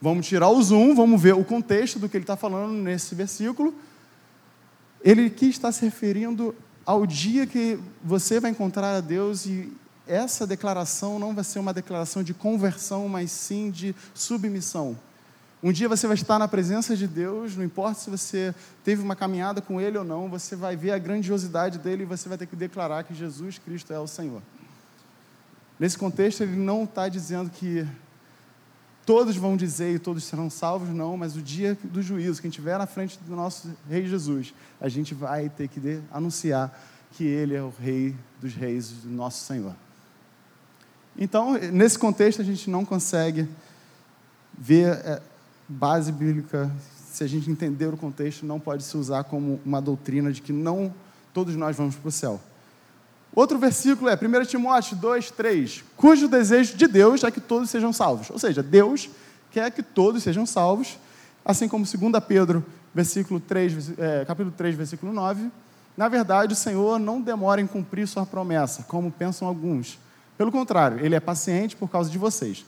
Vamos 0.01 0.27
tirar 0.27 0.49
o 0.49 0.62
zoom, 0.62 0.93
vamos 0.93 1.21
ver 1.21 1.34
o 1.34 1.43
contexto 1.43 1.99
do 1.99 2.10
que 2.10 2.17
ele 2.17 2.23
está 2.23 2.36
falando 2.36 2.73
nesse 2.73 3.15
versículo. 3.15 3.73
Ele 5.03 5.25
aqui 5.25 5.47
está 5.47 5.71
se 5.71 5.84
referindo 5.86 6.55
ao 6.86 7.05
dia 7.05 7.47
que 7.47 7.79
você 8.03 8.39
vai 8.39 8.51
encontrar 8.51 8.95
a 8.95 9.01
Deus 9.01 9.45
e 9.45 9.71
essa 10.08 10.45
declaração 10.45 11.17
não 11.17 11.34
vai 11.34 11.43
ser 11.43 11.60
uma 11.60 11.73
declaração 11.73 12.21
de 12.21 12.34
conversão, 12.34 13.08
mas 13.08 13.31
sim 13.31 13.71
de 13.71 13.95
submissão. 14.13 14.97
Um 15.63 15.71
dia 15.71 15.89
você 15.89 16.05
vai 16.05 16.15
estar 16.15 16.38
na 16.38 16.47
presença 16.47 16.95
de 16.95 17.08
Deus, 17.08 17.55
não 17.55 17.63
importa 17.63 17.99
se 17.99 18.10
você 18.10 18.53
teve 18.84 19.01
uma 19.01 19.15
caminhada 19.15 19.62
com 19.62 19.81
Ele 19.81 19.97
ou 19.97 20.03
não, 20.03 20.29
você 20.29 20.55
vai 20.55 20.75
ver 20.75 20.91
a 20.91 20.99
grandiosidade 20.99 21.79
dele 21.79 22.03
e 22.03 22.05
você 22.05 22.29
vai 22.29 22.38
ter 22.38 22.45
que 22.45 22.55
declarar 22.55 23.03
que 23.03 23.15
Jesus 23.15 23.58
Cristo 23.58 23.91
é 23.91 23.99
o 23.99 24.05
Senhor. 24.05 24.43
Nesse 25.80 25.98
contexto, 25.98 26.44
ele 26.44 26.56
não 26.56 26.86
está 26.86 27.10
dizendo 27.10 27.50
que 27.50 27.86
todos 29.06 29.36
vão 29.36 29.56
dizer 29.56 29.94
e 29.94 30.00
todos 30.00 30.24
serão 30.24 30.50
salvos, 30.50 30.90
não, 30.90 31.16
mas 31.18 31.36
o 31.36 31.42
dia 31.42 31.78
do 31.84 32.02
juízo, 32.02 32.42
quem 32.42 32.50
estiver 32.50 32.78
na 32.78 32.88
frente 32.88 33.20
do 33.20 33.36
nosso 33.36 33.70
Rei 33.90 34.08
Jesus, 34.08 34.54
a 34.80 34.90
gente 34.90 35.14
vai 35.14 35.50
ter 35.50 35.68
que 35.68 36.02
anunciar 36.12 36.78
que 37.12 37.24
Ele 37.24 37.56
é 37.56 37.62
o 37.62 37.74
Rei 37.80 38.16
dos 38.42 38.54
Reis, 38.54 38.90
do 38.90 39.10
nosso 39.10 39.44
Senhor. 39.46 39.76
Então, 41.18 41.54
nesse 41.72 41.98
contexto, 41.98 42.42
a 42.42 42.46
gente 42.46 42.70
não 42.70 42.84
consegue 42.84 43.48
ver 44.58 44.94
é, 44.94 45.22
base 45.68 46.12
bíblica, 46.12 46.72
se 47.12 47.24
a 47.24 47.28
gente 47.28 47.50
entender 47.50 47.88
o 47.88 47.98
contexto, 47.98 48.46
não 48.46 48.60
pode 48.60 48.84
se 48.84 48.98
usar 48.98 49.24
como 49.24 49.62
uma 49.66 49.82
doutrina 49.82 50.32
de 50.32 50.42
que 50.42 50.52
não 50.52 50.94
todos 51.34 51.56
nós 51.56 51.76
vamos 51.76 51.96
para 51.96 52.10
o 52.10 52.12
céu. 52.12 52.42
Outro 53.36 53.60
versículo 53.60 54.10
é 54.10 54.15
1 54.15 54.45
Timóteo 54.45 54.95
2, 54.95 55.32
3, 55.32 55.84
cujo 55.98 56.28
desejo 56.28 56.78
de 56.78 56.88
Deus 56.88 57.24
é 57.24 57.30
que 57.30 57.41
todos 57.41 57.69
sejam 57.69 57.91
salvos. 57.91 58.30
Ou 58.30 58.39
seja, 58.39 58.63
Deus 58.63 59.10
quer 59.52 59.69
que 59.71 59.84
todos 59.84 60.24
sejam 60.24 60.45
salvos, 60.45 60.98
assim 61.43 61.67
como 61.67 61.86
2 61.86 62.24
Pedro, 62.26 62.65
versículo 62.93 63.39
3, 63.39 64.00
é, 64.00 64.26
capítulo 64.26 64.54
3, 64.56 64.76
versículo 64.76 65.12
9. 65.12 65.52
Na 65.98 66.08
verdade, 66.08 66.54
o 66.54 66.56
Senhor 66.56 66.98
não 66.98 67.21
demora 67.21 67.60
em 67.60 67.67
cumprir 67.67 68.08
sua 68.08 68.26
promessa, 68.26 68.84
como 68.84 69.12
pensam 69.12 69.48
alguns. 69.48 70.00
Pelo 70.38 70.52
contrário, 70.52 71.06
Ele 71.06 71.15
é 71.15 71.19
paciente 71.19 71.76
por 71.76 71.89
causa 71.89 72.10
de 72.10 72.17
vocês 72.17 72.65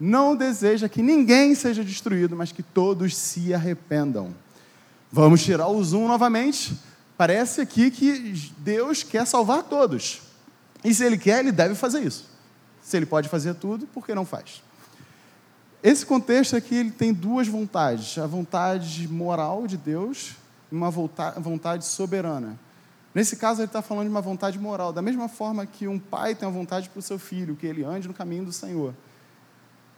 não 0.00 0.34
deseja 0.34 0.88
que 0.88 1.02
ninguém 1.02 1.54
seja 1.54 1.84
destruído, 1.84 2.34
mas 2.34 2.50
que 2.50 2.62
todos 2.62 3.14
se 3.14 3.52
arrependam. 3.52 4.34
Vamos 5.12 5.42
tirar 5.42 5.68
o 5.68 5.84
zoom 5.84 6.08
novamente. 6.08 6.74
Parece 7.20 7.60
aqui 7.60 7.90
que 7.90 8.50
Deus 8.56 9.02
quer 9.02 9.26
salvar 9.26 9.64
todos. 9.64 10.22
E 10.82 10.94
se 10.94 11.04
Ele 11.04 11.18
quer, 11.18 11.40
Ele 11.40 11.52
deve 11.52 11.74
fazer 11.74 12.00
isso. 12.00 12.24
Se 12.80 12.96
Ele 12.96 13.04
pode 13.04 13.28
fazer 13.28 13.52
tudo, 13.56 13.86
por 13.88 14.06
que 14.06 14.14
não 14.14 14.24
faz? 14.24 14.62
Esse 15.82 16.06
contexto 16.06 16.56
aqui 16.56 16.74
ele 16.74 16.90
tem 16.90 17.12
duas 17.12 17.46
vontades: 17.46 18.16
a 18.16 18.26
vontade 18.26 19.06
moral 19.06 19.66
de 19.66 19.76
Deus 19.76 20.30
e 20.72 20.74
uma 20.74 20.90
vontade 20.90 21.84
soberana. 21.84 22.58
Nesse 23.14 23.36
caso, 23.36 23.60
ele 23.60 23.66
está 23.66 23.82
falando 23.82 24.04
de 24.04 24.10
uma 24.10 24.22
vontade 24.22 24.58
moral, 24.58 24.90
da 24.90 25.02
mesma 25.02 25.28
forma 25.28 25.66
que 25.66 25.86
um 25.86 25.98
pai 25.98 26.34
tem 26.34 26.48
a 26.48 26.50
vontade 26.50 26.88
para 26.88 27.00
o 27.00 27.02
seu 27.02 27.18
filho, 27.18 27.54
que 27.54 27.66
ele 27.66 27.84
ande 27.84 28.08
no 28.08 28.14
caminho 28.14 28.46
do 28.46 28.52
Senhor 28.52 28.94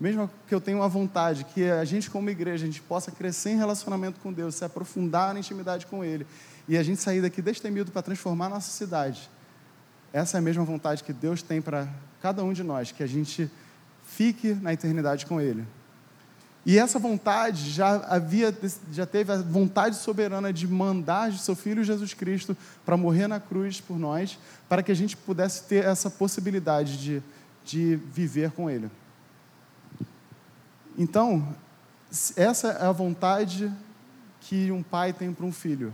mesmo 0.03 0.29
que 0.49 0.55
eu 0.55 0.61
tenha 0.61 0.77
uma 0.77 0.89
vontade, 0.89 1.45
que 1.45 1.71
a 1.71 1.85
gente 1.85 2.11
como 2.11 2.29
igreja, 2.29 2.65
a 2.65 2.67
gente 2.67 2.83
possa 2.83 3.13
crescer 3.13 3.51
em 3.51 3.57
relacionamento 3.57 4.19
com 4.19 4.33
Deus, 4.33 4.57
se 4.57 4.65
aprofundar 4.65 5.33
na 5.33 5.39
intimidade 5.39 5.87
com 5.87 6.05
Ele, 6.05 6.27
e 6.67 6.77
a 6.77 6.83
gente 6.83 7.01
sair 7.01 7.23
daqui 7.23 7.41
destemido 7.41 7.93
para 7.93 8.03
transformar 8.03 8.47
a 8.47 8.49
nossa 8.49 8.73
cidade. 8.73 9.31
Essa 10.13 10.37
é 10.37 10.41
a 10.41 10.43
mesma 10.43 10.65
vontade 10.65 11.05
que 11.05 11.13
Deus 11.13 11.41
tem 11.41 11.63
para 11.63 11.87
cada 12.21 12.43
um 12.43 12.53
de 12.53 12.65
nós, 12.65 12.91
que 12.91 13.01
a 13.01 13.07
gente 13.07 13.49
fique 14.05 14.55
na 14.55 14.73
eternidade 14.73 15.25
com 15.25 15.41
Ele. 15.41 15.65
E 16.67 16.81
essa 16.81 16.99
vontade 16.99 17.71
já 17.71 17.95
havia, 18.07 18.53
já 18.91 19.07
teve 19.07 19.33
a 19.33 19.37
vontade 19.37 19.95
soberana 19.95 20.53
de 20.53 20.67
mandar 20.67 21.33
seu 21.35 21.55
Filho 21.55 21.85
Jesus 21.85 22.13
Cristo 22.13 22.57
para 22.85 22.97
morrer 22.97 23.29
na 23.29 23.39
cruz 23.39 23.81
por 23.81 23.97
nós, 23.97 24.37
para 24.69 24.83
que 24.83 24.91
a 24.91 24.97
gente 24.97 25.17
pudesse 25.17 25.63
ter 25.63 25.85
essa 25.85 26.11
possibilidade 26.11 26.99
de, 26.99 27.23
de 27.65 27.95
viver 28.13 28.51
com 28.51 28.69
Ele. 28.69 28.91
Então, 30.97 31.47
essa 32.37 32.69
é 32.69 32.87
a 32.87 32.93
vontade 32.93 33.73
que 34.41 34.71
um 34.71 34.83
pai 34.83 35.13
tem 35.13 35.33
para 35.33 35.47
um 35.47 35.53
filho. 35.53 35.93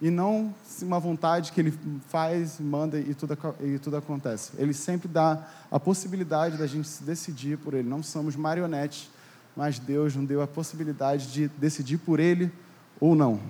E 0.00 0.10
não 0.10 0.54
uma 0.82 1.00
vontade 1.00 1.52
que 1.52 1.60
ele 1.60 1.72
faz, 2.08 2.60
manda 2.60 2.98
e 2.98 3.14
tudo, 3.14 3.36
e 3.62 3.78
tudo 3.78 3.96
acontece. 3.96 4.52
Ele 4.58 4.74
sempre 4.74 5.08
dá 5.08 5.48
a 5.70 5.80
possibilidade 5.80 6.58
da 6.58 6.66
gente 6.66 6.86
se 6.86 7.02
decidir 7.02 7.56
por 7.56 7.72
ele. 7.72 7.88
Não 7.88 8.02
somos 8.02 8.36
marionetes, 8.36 9.08
mas 9.56 9.78
Deus 9.78 10.14
nos 10.14 10.28
deu 10.28 10.42
a 10.42 10.46
possibilidade 10.46 11.32
de 11.32 11.48
decidir 11.48 11.96
por 11.96 12.20
ele 12.20 12.52
ou 13.00 13.14
não. 13.14 13.40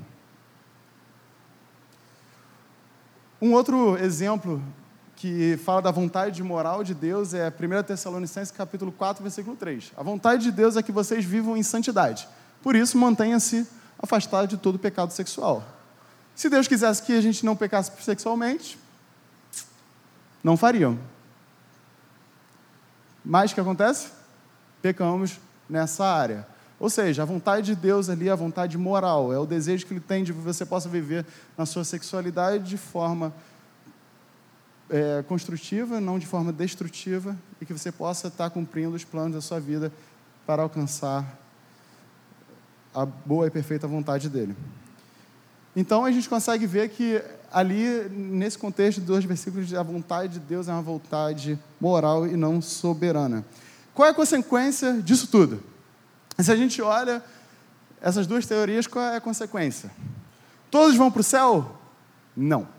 Um 3.42 3.52
outro 3.52 3.98
exemplo 3.98 4.62
que 5.16 5.58
fala 5.64 5.80
da 5.80 5.90
vontade 5.90 6.42
moral 6.42 6.84
de 6.84 6.94
Deus 6.94 7.32
é 7.32 7.48
1 7.48 7.82
Tessalonicenses 7.84 8.52
capítulo 8.52 8.92
4, 8.92 9.22
versículo 9.22 9.56
3. 9.56 9.92
A 9.96 10.02
vontade 10.02 10.42
de 10.42 10.52
Deus 10.52 10.76
é 10.76 10.82
que 10.82 10.92
vocês 10.92 11.24
vivam 11.24 11.56
em 11.56 11.62
santidade. 11.62 12.28
Por 12.62 12.76
isso, 12.76 12.98
mantenha-se 12.98 13.66
afastado 13.98 14.46
de 14.46 14.58
todo 14.58 14.78
pecado 14.78 15.12
sexual. 15.12 15.64
Se 16.34 16.50
Deus 16.50 16.68
quisesse 16.68 17.02
que 17.02 17.16
a 17.16 17.20
gente 17.22 17.46
não 17.46 17.56
pecasse 17.56 17.90
sexualmente, 18.02 18.78
não 20.44 20.54
fariam. 20.54 20.98
Mas 23.24 23.50
o 23.50 23.54
que 23.54 23.60
acontece? 23.60 24.10
Pecamos 24.82 25.40
nessa 25.68 26.04
área. 26.04 26.46
Ou 26.78 26.90
seja, 26.90 27.22
a 27.22 27.24
vontade 27.24 27.74
de 27.74 27.74
Deus 27.74 28.10
ali 28.10 28.28
é 28.28 28.32
a 28.32 28.36
vontade 28.36 28.76
moral, 28.76 29.32
é 29.32 29.38
o 29.38 29.46
desejo 29.46 29.86
que 29.86 29.94
Ele 29.94 30.00
tem 30.00 30.22
de 30.22 30.34
que 30.34 30.38
você 30.38 30.66
possa 30.66 30.90
viver 30.90 31.24
na 31.56 31.64
sua 31.64 31.84
sexualidade 31.84 32.68
de 32.68 32.76
forma 32.76 33.32
é, 34.90 35.24
construtiva, 35.26 36.00
não 36.00 36.18
de 36.18 36.26
forma 36.26 36.52
destrutiva, 36.52 37.36
e 37.60 37.66
que 37.66 37.72
você 37.72 37.90
possa 37.90 38.28
estar 38.28 38.50
cumprindo 38.50 38.94
os 38.94 39.04
planos 39.04 39.34
da 39.34 39.40
sua 39.40 39.60
vida 39.60 39.92
para 40.46 40.62
alcançar 40.62 41.38
a 42.94 43.04
boa 43.04 43.46
e 43.46 43.50
perfeita 43.50 43.86
vontade 43.86 44.28
dele. 44.28 44.56
Então 45.74 46.04
a 46.04 46.10
gente 46.10 46.28
consegue 46.28 46.66
ver 46.66 46.88
que 46.88 47.22
ali, 47.52 48.08
nesse 48.10 48.56
contexto 48.56 49.00
dos 49.00 49.24
versículos, 49.24 49.72
a 49.74 49.82
vontade 49.82 50.34
de 50.34 50.40
Deus 50.40 50.68
é 50.68 50.72
uma 50.72 50.82
vontade 50.82 51.58
moral 51.80 52.26
e 52.26 52.36
não 52.36 52.62
soberana. 52.62 53.44
Qual 53.92 54.06
é 54.06 54.10
a 54.10 54.14
consequência 54.14 54.94
disso 55.02 55.26
tudo? 55.26 55.62
Se 56.38 56.50
a 56.50 56.56
gente 56.56 56.80
olha 56.80 57.22
essas 58.00 58.26
duas 58.26 58.46
teorias, 58.46 58.86
qual 58.86 59.04
é 59.04 59.16
a 59.16 59.20
consequência? 59.20 59.90
Todos 60.70 60.96
vão 60.96 61.10
para 61.10 61.20
o 61.20 61.24
céu? 61.24 61.78
Não 62.36 62.75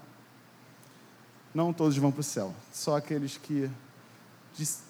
não 1.58 1.74
todos 1.74 1.98
vão 1.98 2.12
para 2.12 2.22
o 2.22 2.24
céu, 2.24 2.54
só 2.72 2.96
aqueles 2.96 3.36
que, 3.36 3.68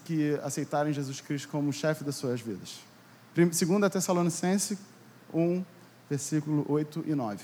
que 0.04 0.38
aceitarem 0.44 0.92
Jesus 0.92 1.22
Cristo 1.22 1.48
como 1.48 1.72
chefe 1.72 2.04
das 2.04 2.18
suas 2.18 2.42
vidas. 2.42 2.82
2 3.34 3.50
Tessalonicense 3.90 4.78
1, 5.34 5.64
versículo 6.10 6.66
8 6.68 7.06
e 7.08 7.16
9. 7.16 7.42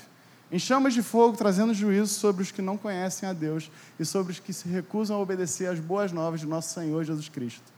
Em 0.52 0.58
chamas 0.58 0.92
de 0.92 1.02
fogo, 1.02 1.38
trazendo 1.38 1.72
juízo 1.72 2.12
sobre 2.12 2.42
os 2.42 2.50
que 2.50 2.60
não 2.60 2.76
conhecem 2.76 3.26
a 3.26 3.32
Deus 3.32 3.70
e 3.98 4.04
sobre 4.04 4.30
os 4.30 4.38
que 4.38 4.52
se 4.52 4.68
recusam 4.68 5.16
a 5.16 5.20
obedecer 5.20 5.70
às 5.70 5.80
boas 5.80 6.12
novas 6.12 6.40
de 6.40 6.46
nosso 6.46 6.74
Senhor 6.74 7.02
Jesus 7.02 7.30
Cristo. 7.30 7.72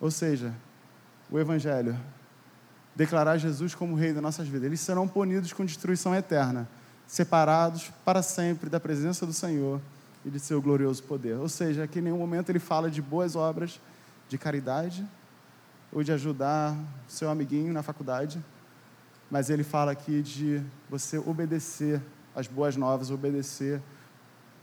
Ou 0.00 0.12
seja, 0.12 0.54
o 1.28 1.40
Evangelho, 1.40 1.98
declarar 2.94 3.36
Jesus 3.36 3.74
como 3.74 3.96
Rei 3.96 4.12
das 4.12 4.22
nossas 4.22 4.46
vidas. 4.46 4.66
Eles 4.66 4.80
serão 4.80 5.08
punidos 5.08 5.52
com 5.52 5.64
destruição 5.64 6.14
eterna, 6.14 6.68
separados 7.04 7.90
para 8.04 8.22
sempre 8.22 8.70
da 8.70 8.78
presença 8.78 9.26
do 9.26 9.32
Senhor 9.32 9.80
e 10.24 10.30
de 10.30 10.38
seu 10.38 10.60
glorioso 10.60 11.02
poder. 11.02 11.36
Ou 11.36 11.48
seja, 11.48 11.84
aqui 11.84 11.98
em 11.98 12.02
nenhum 12.02 12.18
momento 12.18 12.50
ele 12.50 12.58
fala 12.58 12.90
de 12.90 13.02
boas 13.02 13.36
obras 13.36 13.80
de 14.28 14.38
caridade 14.38 15.06
ou 15.92 16.02
de 16.02 16.12
ajudar 16.12 16.76
seu 17.06 17.28
amiguinho 17.28 17.72
na 17.72 17.82
faculdade, 17.82 18.42
mas 19.30 19.50
ele 19.50 19.62
fala 19.62 19.92
aqui 19.92 20.22
de 20.22 20.62
você 20.88 21.18
obedecer 21.18 22.00
as 22.34 22.46
boas 22.46 22.76
novas, 22.76 23.10
obedecer 23.10 23.80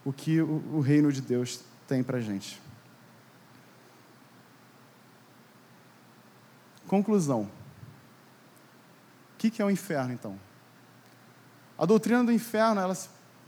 o 0.04 0.12
que 0.12 0.42
o, 0.42 0.80
reino 0.80 1.12
de 1.12 1.22
Deus 1.22 1.62
tem 1.88 2.02
para 2.02 2.20
gente. 2.20 2.60
Conclusão. 6.88 7.44
O 7.44 9.38
que, 9.38 9.52
que 9.52 9.62
é 9.62 9.66
o 9.66 9.70
inferno, 9.70 10.12
então? 10.14 10.40
A 11.78 11.86
doutrina 11.86 12.24
do 12.24 12.32
inferno, 12.32 12.82
ela 12.82 12.96
se 12.96 13.08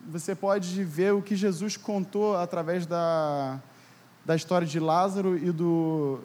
você 0.10 0.36
pode 0.36 0.84
ver 0.84 1.14
o 1.14 1.22
que 1.22 1.36
Jesus 1.36 1.78
contou 1.78 2.36
através 2.36 2.86
da, 2.86 3.60
da 4.26 4.36
história 4.36 4.68
de 4.68 4.80
Lázaro 4.80 5.38
e 5.38 5.52
do, 5.52 6.20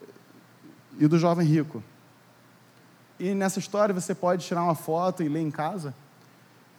e 0.99 1.07
do 1.07 1.19
jovem 1.19 1.47
rico. 1.47 1.83
E 3.19 3.35
nessa 3.35 3.59
história 3.59 3.95
você 3.95 4.15
pode 4.15 4.45
tirar 4.45 4.62
uma 4.62 4.75
foto 4.75 5.23
e 5.23 5.29
ler 5.29 5.41
em 5.41 5.51
casa. 5.51 5.95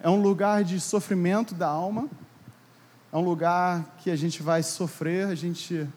É 0.00 0.08
um 0.08 0.20
lugar 0.20 0.62
de 0.62 0.80
sofrimento 0.80 1.54
da 1.54 1.66
alma, 1.66 2.08
É 3.12 3.16
um 3.16 3.24
lugar 3.24 3.96
que 3.98 4.10
a 4.10 4.16
gente 4.16 4.42
vai 4.42 4.62
sofrer, 4.62 5.28
a 5.28 5.34
gente 5.34 5.88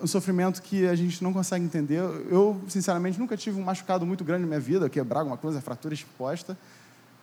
um 0.00 0.06
sofrimento 0.06 0.62
que 0.62 0.86
a 0.86 0.94
gente 0.94 1.22
não 1.22 1.32
consegue 1.32 1.64
entender. 1.64 1.98
Eu, 2.30 2.60
sinceramente, 2.68 3.18
nunca 3.18 3.36
tive 3.36 3.60
um 3.60 3.64
machucado 3.64 4.06
muito 4.06 4.24
grande 4.24 4.42
na 4.42 4.46
minha 4.46 4.60
vida, 4.60 4.88
quebrar 4.88 5.20
alguma 5.20 5.36
coisa, 5.36 5.60
fratura 5.60 5.92
exposta, 5.92 6.56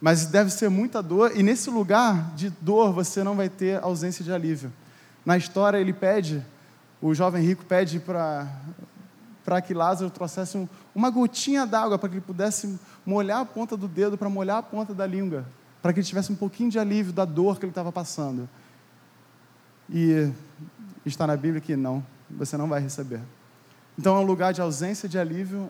mas 0.02 0.26
deve 0.26 0.50
ser 0.50 0.70
muita 0.70 1.02
dor, 1.02 1.32
e 1.36 1.42
nesse 1.42 1.70
lugar 1.70 2.34
de 2.36 2.50
dor 2.50 2.92
você 2.94 3.24
não 3.24 3.36
vai 3.36 3.50
ter 3.50 3.82
ausência 3.82 4.24
de 4.24 4.32
alívio. 4.32 4.72
Na 5.26 5.38
história, 5.38 5.78
ele 5.78 5.94
pede, 5.94 6.46
o 7.02 7.14
jovem 7.14 7.44
rico 7.44 7.66
pede 7.66 8.00
para 8.00 9.62
que 9.62 9.74
Lázaro 9.74 10.12
trouxesse 10.12 10.58
um, 10.58 10.68
uma 10.94 11.10
gotinha 11.10 11.66
d'água 11.66 11.98
para 11.98 12.10
que 12.10 12.16
ele 12.16 12.22
pudesse 12.22 12.80
molhar 13.06 13.42
a 13.42 13.46
ponta 13.46 13.76
do 13.76 13.88
dedo, 13.88 14.18
para 14.18 14.30
molhar 14.30 14.58
a 14.58 14.64
ponta 14.64 14.94
da 14.94 15.08
língua, 15.08 15.46
para 15.82 15.92
que 15.94 16.00
ele 16.00 16.08
tivesse 16.08 16.32
um 16.32 16.36
pouquinho 16.36 16.70
de 16.70 16.78
alívio 16.78 17.12
da 17.12 17.26
dor 17.26 17.58
que 17.58 17.66
ele 17.66 17.72
estava 17.72 17.92
passando. 17.92 18.48
E 19.90 20.32
está 21.06 21.26
na 21.26 21.38
Bíblia 21.38 21.62
que 21.62 21.76
não 21.76 22.04
você 22.30 22.58
não 22.58 22.68
vai 22.68 22.82
receber. 22.82 23.22
Então 23.98 24.16
é 24.18 24.20
um 24.20 24.26
lugar 24.26 24.54
de 24.54 24.62
ausência 24.62 25.08
de 25.08 25.18
alívio. 25.18 25.70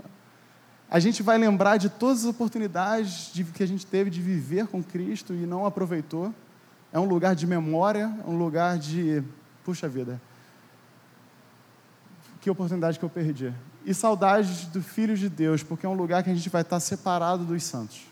A 0.89 0.99
gente 0.99 1.23
vai 1.23 1.37
lembrar 1.37 1.77
de 1.77 1.89
todas 1.89 2.19
as 2.19 2.25
oportunidades 2.25 3.31
de, 3.33 3.43
que 3.43 3.63
a 3.63 3.67
gente 3.67 3.85
teve 3.85 4.09
de 4.09 4.21
viver 4.21 4.67
com 4.67 4.83
Cristo 4.83 5.33
e 5.33 5.45
não 5.45 5.65
aproveitou. 5.65 6.33
É 6.93 6.99
um 6.99 7.05
lugar 7.05 7.35
de 7.35 7.45
memória, 7.45 8.13
é 8.25 8.29
um 8.29 8.37
lugar 8.37 8.77
de, 8.77 9.23
puxa 9.63 9.89
vida, 9.89 10.21
que 12.39 12.49
oportunidade 12.49 12.97
que 12.99 13.05
eu 13.05 13.09
perdi. 13.09 13.53
E 13.83 13.93
saudades 13.93 14.65
do 14.65 14.81
Filho 14.81 15.17
de 15.17 15.27
Deus, 15.27 15.61
porque 15.63 15.85
é 15.85 15.89
um 15.89 15.93
lugar 15.93 16.23
que 16.23 16.29
a 16.29 16.35
gente 16.35 16.49
vai 16.49 16.61
estar 16.61 16.79
separado 16.79 17.43
dos 17.43 17.63
santos. 17.63 18.05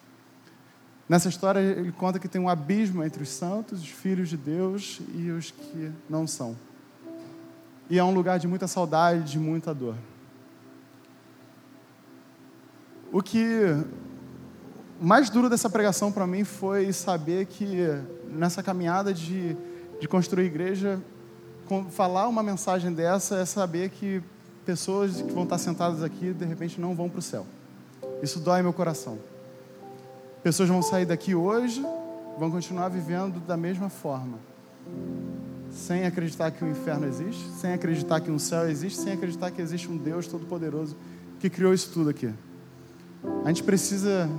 Nessa 1.08 1.30
história, 1.30 1.60
ele 1.60 1.92
conta 1.92 2.20
que 2.20 2.28
tem 2.28 2.42
um 2.42 2.50
abismo 2.50 3.04
entre 3.04 3.24
os 3.24 3.30
santos, 3.30 3.82
os 3.82 3.90
filhos 3.90 4.30
de 4.30 4.38
Deus 4.38 5.00
e 5.14 5.30
os 5.30 5.52
que 5.52 5.92
não 6.10 6.26
são 6.26 6.56
e 7.90 8.00
é 8.00 8.04
um 8.04 8.12
lugar 8.12 8.40
de 8.40 8.48
muita 8.48 8.68
saudade, 8.68 9.32
de 9.32 9.40
muita 9.40 9.74
dor. 9.74 9.96
O 13.14 13.22
que 13.22 13.78
mais 15.00 15.30
duro 15.30 15.48
dessa 15.48 15.70
pregação 15.70 16.12
para 16.12 16.26
mim 16.26 16.44
foi 16.44 16.92
saber 16.92 17.46
que 17.46 17.86
nessa 18.28 18.64
caminhada 18.64 19.14
de, 19.14 19.56
de 20.02 20.08
construir 20.08 20.46
igreja, 20.46 21.00
falar 21.92 22.28
uma 22.28 22.42
mensagem 22.42 22.92
dessa 22.92 23.36
é 23.36 23.46
saber 23.46 23.92
que 23.92 24.20
pessoas 24.66 25.22
que 25.22 25.32
vão 25.32 25.44
estar 25.44 25.60
sentadas 25.60 26.02
aqui 26.02 26.34
de 26.34 26.44
repente 26.44 26.82
não 26.82 26.96
vão 26.96 27.08
para 27.08 27.20
o 27.20 27.22
céu. 27.22 27.46
Isso 28.24 28.40
dói 28.40 28.64
meu 28.64 28.74
coração. 28.74 29.20
Pessoas 30.42 30.68
vão 30.68 30.82
sair 30.82 31.06
daqui 31.06 31.36
hoje, 31.36 31.86
vão 32.40 32.50
continuar 32.50 32.90
vivendo 32.90 33.40
da 33.46 33.56
mesma 33.56 33.90
forma 33.90 34.40
sem 35.70 36.08
acreditar 36.08 36.50
que 36.50 36.64
o 36.64 36.68
inferno 36.68 37.06
existe, 37.06 37.48
sem 37.52 37.74
acreditar 37.74 38.22
que 38.22 38.32
um 38.32 38.40
céu 38.40 38.68
existe, 38.68 39.00
sem 39.00 39.14
acreditar 39.14 39.52
que 39.52 39.62
existe 39.62 39.88
um 39.88 39.98
Deus 39.98 40.26
todo-poderoso 40.26 40.98
que 41.40 41.48
criou 41.48 41.76
isso 41.76 41.92
tudo 41.94 42.10
aqui. 42.10 42.34
A 43.44 43.48
gente 43.48 43.64
precisa 43.64 44.30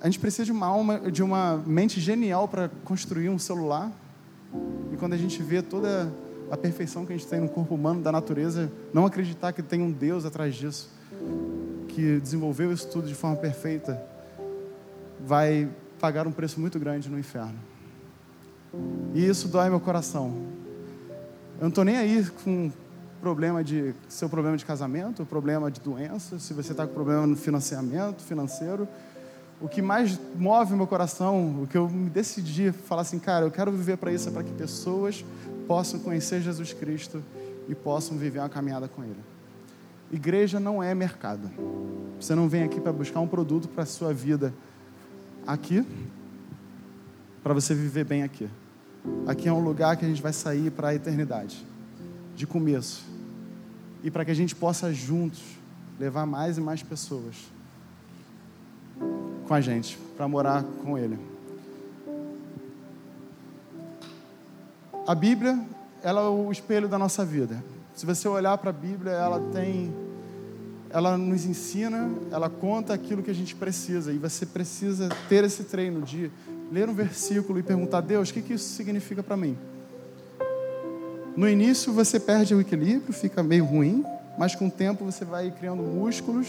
a 0.00 0.06
gente 0.06 0.18
precisa 0.18 0.44
de 0.44 0.52
uma 0.52 0.66
alma, 0.66 1.10
de 1.10 1.22
uma 1.22 1.56
mente 1.66 2.00
genial 2.00 2.46
para 2.46 2.70
construir 2.84 3.28
um 3.28 3.38
celular. 3.38 3.90
E 4.92 4.96
quando 4.96 5.14
a 5.14 5.16
gente 5.16 5.42
vê 5.42 5.62
toda 5.62 6.12
a 6.50 6.56
perfeição 6.56 7.04
que 7.04 7.12
a 7.12 7.16
gente 7.16 7.26
tem 7.26 7.40
no 7.40 7.48
corpo 7.48 7.74
humano, 7.74 8.02
da 8.02 8.12
natureza, 8.12 8.70
não 8.92 9.06
acreditar 9.06 9.52
que 9.52 9.62
tem 9.62 9.82
um 9.82 9.90
Deus 9.90 10.24
atrás 10.24 10.54
disso, 10.54 10.90
que 11.88 12.20
desenvolveu 12.20 12.72
isso 12.72 12.88
tudo 12.88 13.08
de 13.08 13.14
forma 13.14 13.36
perfeita, 13.36 14.00
vai 15.24 15.68
pagar 15.98 16.26
um 16.26 16.32
preço 16.32 16.60
muito 16.60 16.78
grande 16.78 17.08
no 17.08 17.18
inferno. 17.18 17.58
E 19.14 19.26
isso 19.26 19.48
dói 19.48 19.68
meu 19.70 19.80
coração. 19.80 20.34
Eu 21.56 21.62
não 21.62 21.68
estou 21.68 21.84
nem 21.84 21.96
aí 21.96 22.24
com 22.44 22.70
problema 23.20 23.62
de 23.62 23.94
seu 24.08 24.28
problema 24.28 24.56
de 24.56 24.64
casamento, 24.64 25.24
problema 25.24 25.70
de 25.70 25.80
doença, 25.80 26.38
se 26.38 26.54
você 26.54 26.72
está 26.72 26.86
com 26.86 26.94
problema 26.94 27.26
no 27.26 27.36
financiamento 27.36 28.22
financeiro. 28.22 28.88
O 29.60 29.68
que 29.68 29.80
mais 29.80 30.20
move 30.36 30.74
meu 30.74 30.86
coração, 30.86 31.62
o 31.62 31.66
que 31.66 31.78
eu 31.78 31.88
me 31.88 32.10
decidi 32.10 32.72
falar 32.72 33.02
assim, 33.02 33.18
cara, 33.18 33.46
eu 33.46 33.50
quero 33.50 33.72
viver 33.72 33.96
para 33.96 34.12
isso, 34.12 34.28
é 34.28 34.32
para 34.32 34.42
que 34.42 34.52
pessoas 34.52 35.24
possam 35.66 35.98
conhecer 36.00 36.42
Jesus 36.42 36.72
Cristo 36.72 37.22
e 37.68 37.74
possam 37.74 38.18
viver 38.18 38.38
uma 38.38 38.48
caminhada 38.48 38.86
com 38.86 39.02
Ele. 39.02 39.20
Igreja 40.12 40.60
não 40.60 40.82
é 40.82 40.94
mercado. 40.94 41.50
Você 42.20 42.34
não 42.34 42.48
vem 42.48 42.62
aqui 42.62 42.80
para 42.80 42.92
buscar 42.92 43.20
um 43.20 43.26
produto 43.26 43.68
para 43.68 43.82
a 43.82 43.86
sua 43.86 44.12
vida 44.12 44.54
aqui, 45.46 45.84
para 47.42 47.54
você 47.54 47.74
viver 47.74 48.04
bem 48.04 48.22
aqui. 48.22 48.48
Aqui 49.26 49.48
é 49.48 49.52
um 49.52 49.62
lugar 49.62 49.96
que 49.96 50.04
a 50.04 50.08
gente 50.08 50.22
vai 50.22 50.32
sair 50.32 50.70
para 50.70 50.88
a 50.88 50.94
eternidade, 50.94 51.64
de 52.36 52.46
começo. 52.46 53.04
E 54.04 54.10
para 54.10 54.24
que 54.24 54.30
a 54.30 54.34
gente 54.34 54.54
possa 54.54 54.92
juntos 54.92 55.42
levar 55.98 56.26
mais 56.26 56.58
e 56.58 56.60
mais 56.60 56.82
pessoas 56.82 57.34
com 59.48 59.54
a 59.54 59.60
gente, 59.60 59.98
para 60.16 60.28
morar 60.28 60.62
com 60.84 60.98
Ele. 60.98 61.18
A 65.06 65.14
Bíblia, 65.14 65.58
ela 66.02 66.20
é 66.22 66.28
o 66.28 66.52
espelho 66.52 66.88
da 66.88 66.98
nossa 66.98 67.24
vida. 67.24 67.62
Se 67.94 68.04
você 68.04 68.28
olhar 68.28 68.58
para 68.58 68.70
a 68.70 68.72
Bíblia, 68.72 69.12
ela 69.12 69.40
tem 69.52 69.94
ela 70.90 71.18
nos 71.18 71.44
ensina, 71.44 72.08
ela 72.30 72.48
conta 72.48 72.94
aquilo 72.94 73.22
que 73.22 73.30
a 73.30 73.34
gente 73.34 73.54
precisa. 73.54 74.12
E 74.12 74.18
você 74.18 74.46
precisa 74.46 75.08
ter 75.28 75.44
esse 75.44 75.64
treino 75.64 76.02
de 76.02 76.30
ler 76.70 76.88
um 76.88 76.94
versículo 76.94 77.58
e 77.58 77.62
perguntar: 77.62 78.00
Deus, 78.00 78.30
o 78.30 78.34
que, 78.34 78.42
que 78.42 78.54
isso 78.54 78.74
significa 78.74 79.22
para 79.22 79.36
mim? 79.36 79.56
No 81.36 81.46
início 81.46 81.92
você 81.92 82.18
perde 82.18 82.54
o 82.54 82.60
equilíbrio, 82.62 83.12
fica 83.12 83.42
meio 83.42 83.66
ruim, 83.66 84.02
mas 84.38 84.54
com 84.54 84.68
o 84.68 84.70
tempo 84.70 85.04
você 85.04 85.22
vai 85.22 85.50
criando 85.50 85.82
músculos 85.82 86.48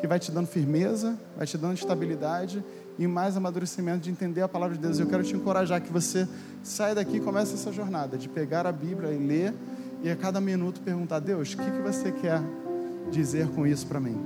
que 0.00 0.06
vai 0.06 0.18
te 0.18 0.32
dando 0.32 0.48
firmeza, 0.48 1.16
vai 1.36 1.46
te 1.46 1.56
dando 1.56 1.74
estabilidade 1.74 2.62
e 2.98 3.06
mais 3.06 3.36
amadurecimento 3.36 4.00
de 4.00 4.10
entender 4.10 4.42
a 4.42 4.48
palavra 4.48 4.74
de 4.74 4.82
Deus. 4.82 4.98
Eu 4.98 5.06
quero 5.06 5.22
te 5.22 5.36
encorajar 5.36 5.80
que 5.80 5.92
você 5.92 6.26
saia 6.64 6.96
daqui 6.96 7.18
e 7.18 7.20
comece 7.20 7.54
essa 7.54 7.72
jornada 7.72 8.18
de 8.18 8.28
pegar 8.28 8.66
a 8.66 8.72
Bíblia 8.72 9.12
e 9.12 9.18
ler 9.18 9.54
e 10.02 10.10
a 10.10 10.16
cada 10.16 10.40
minuto 10.40 10.80
perguntar: 10.80 11.20
Deus, 11.20 11.52
o 11.52 11.56
que, 11.56 11.70
que 11.70 11.80
você 11.80 12.10
quer 12.10 12.42
dizer 13.12 13.46
com 13.50 13.64
isso 13.64 13.86
para 13.86 14.00
mim? 14.00 14.18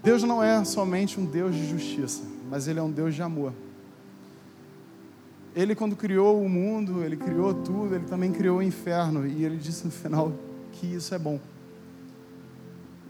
Deus 0.00 0.22
não 0.22 0.42
é 0.42 0.64
somente 0.64 1.18
um 1.18 1.24
Deus 1.24 1.56
de 1.56 1.68
justiça, 1.68 2.22
mas 2.48 2.68
Ele 2.68 2.78
é 2.78 2.82
um 2.82 2.90
Deus 2.90 3.16
de 3.16 3.22
amor. 3.22 3.52
Ele, 5.58 5.74
quando 5.74 5.96
criou 5.96 6.40
o 6.40 6.48
mundo, 6.48 7.02
Ele 7.02 7.16
criou 7.16 7.52
tudo, 7.52 7.92
Ele 7.92 8.04
também 8.04 8.30
criou 8.30 8.58
o 8.58 8.62
inferno, 8.62 9.26
e 9.26 9.44
Ele 9.44 9.56
disse 9.56 9.84
no 9.84 9.90
final 9.90 10.32
que 10.70 10.86
isso 10.86 11.12
é 11.12 11.18
bom. 11.18 11.40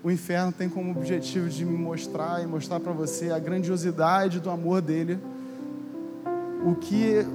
O 0.03 0.11
inferno 0.11 0.51
tem 0.51 0.67
como 0.67 0.93
objetivo 0.93 1.47
de 1.51 1.63
me 1.63 1.77
mostrar 1.77 2.43
e 2.43 2.47
mostrar 2.47 2.81
para 2.81 2.91
você 2.91 3.31
a 3.31 3.39
grandiosidade 3.39 4.41
do 4.41 4.49
amor 4.49 4.81
dele, 4.81 5.19
o 6.65 6.75
que, 6.75 7.27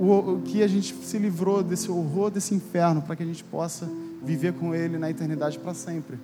o, 0.00 0.36
o 0.36 0.42
que 0.42 0.62
a 0.62 0.66
gente 0.66 0.94
se 1.04 1.18
livrou 1.18 1.62
desse 1.62 1.90
horror 1.90 2.30
desse 2.30 2.54
inferno, 2.54 3.02
para 3.02 3.14
que 3.14 3.22
a 3.22 3.26
gente 3.26 3.44
possa 3.44 3.86
viver 4.22 4.54
com 4.54 4.74
Ele 4.74 4.96
na 4.96 5.10
eternidade 5.10 5.58
para 5.58 5.74
sempre. 5.74 6.18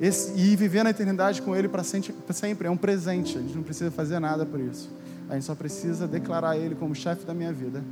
Esse, 0.00 0.36
e 0.36 0.56
viver 0.56 0.82
na 0.82 0.90
eternidade 0.90 1.40
com 1.40 1.54
Ele 1.54 1.68
para 1.68 1.84
sempre 1.84 2.66
é 2.66 2.70
um 2.70 2.76
presente. 2.76 3.38
A 3.38 3.40
gente 3.40 3.54
não 3.54 3.62
precisa 3.62 3.92
fazer 3.92 4.18
nada 4.18 4.44
por 4.44 4.58
isso. 4.58 4.90
A 5.28 5.34
gente 5.34 5.44
só 5.44 5.54
precisa 5.54 6.06
declarar 6.06 6.56
Ele 6.56 6.74
como 6.74 6.94
chefe 6.94 7.24
da 7.24 7.34
minha 7.34 7.52
vida 7.52 7.82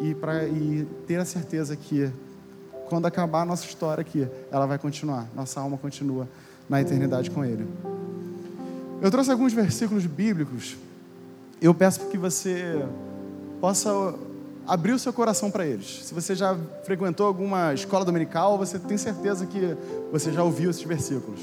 e, 0.00 0.14
pra, 0.14 0.44
e 0.44 0.86
ter 1.06 1.16
a 1.16 1.24
certeza 1.24 1.76
que 1.76 2.10
quando 2.88 3.06
acabar 3.06 3.42
a 3.42 3.44
nossa 3.44 3.64
história 3.64 4.02
aqui, 4.02 4.28
ela 4.50 4.66
vai 4.66 4.78
continuar. 4.78 5.26
Nossa 5.34 5.60
alma 5.60 5.78
continua 5.78 6.28
na 6.68 6.80
eternidade 6.80 7.30
com 7.30 7.44
Ele. 7.44 7.66
Eu 9.00 9.10
trouxe 9.10 9.30
alguns 9.30 9.52
versículos 9.52 10.06
bíblicos. 10.06 10.76
Eu 11.60 11.74
peço 11.74 12.06
que 12.06 12.18
você 12.18 12.84
possa 13.60 14.14
abrir 14.66 14.92
o 14.92 14.98
seu 14.98 15.12
coração 15.12 15.50
para 15.50 15.66
eles. 15.66 16.04
Se 16.04 16.14
você 16.14 16.34
já 16.34 16.56
frequentou 16.84 17.26
alguma 17.26 17.74
escola 17.74 18.04
dominical, 18.04 18.58
você 18.58 18.78
tem 18.78 18.96
certeza 18.96 19.46
que 19.46 19.76
você 20.10 20.32
já 20.32 20.42
ouviu 20.42 20.70
esses 20.70 20.82
versículos. 20.82 21.40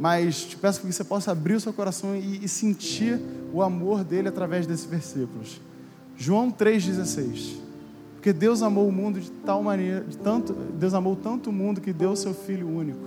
Mas 0.00 0.44
te 0.44 0.56
peço 0.56 0.80
que 0.80 0.90
você 0.90 1.04
possa 1.04 1.30
abrir 1.30 1.52
o 1.52 1.60
seu 1.60 1.74
coração 1.74 2.16
e, 2.16 2.42
e 2.42 2.48
sentir 2.48 3.20
o 3.52 3.62
amor 3.62 4.02
dele 4.02 4.28
através 4.28 4.66
desses 4.66 4.86
versículos. 4.86 5.60
João 6.16 6.50
3,16. 6.50 7.56
Porque 8.14 8.32
Deus 8.32 8.62
amou 8.62 8.88
o 8.88 8.92
mundo 8.92 9.20
de 9.20 9.30
tal 9.30 9.62
maneira, 9.62 10.02
de 10.02 10.16
tanto, 10.16 10.54
Deus 10.54 10.94
amou 10.94 11.16
tanto 11.16 11.50
o 11.50 11.52
mundo 11.52 11.82
que 11.82 11.92
deu 11.92 12.12
o 12.12 12.16
seu 12.16 12.32
Filho 12.32 12.66
único, 12.66 12.98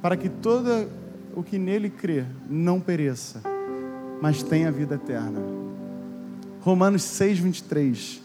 para 0.00 0.16
que 0.16 0.28
todo 0.28 0.88
o 1.34 1.42
que 1.42 1.58
nele 1.58 1.90
crê 1.90 2.24
não 2.48 2.78
pereça, 2.78 3.42
mas 4.22 4.40
tenha 4.40 4.70
vida 4.70 4.94
eterna. 4.94 5.40
Romanos 6.60 7.02
6, 7.02 7.40
23. 7.40 8.22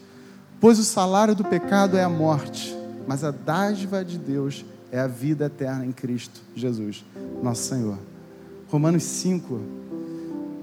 Pois 0.61 0.77
o 0.77 0.83
salário 0.83 1.33
do 1.33 1.43
pecado 1.43 1.97
é 1.97 2.03
a 2.03 2.09
morte, 2.09 2.75
mas 3.07 3.23
a 3.23 3.31
dádiva 3.31 4.05
de 4.05 4.19
Deus 4.19 4.63
é 4.63 4.74
a 4.99 5.07
vida 5.07 5.45
eterna 5.45 5.85
em 5.85 5.91
Cristo 5.91 6.41
Jesus, 6.55 7.03
nosso 7.41 7.63
Senhor. 7.63 7.97
Romanos 8.69 9.03
5. 9.03 9.59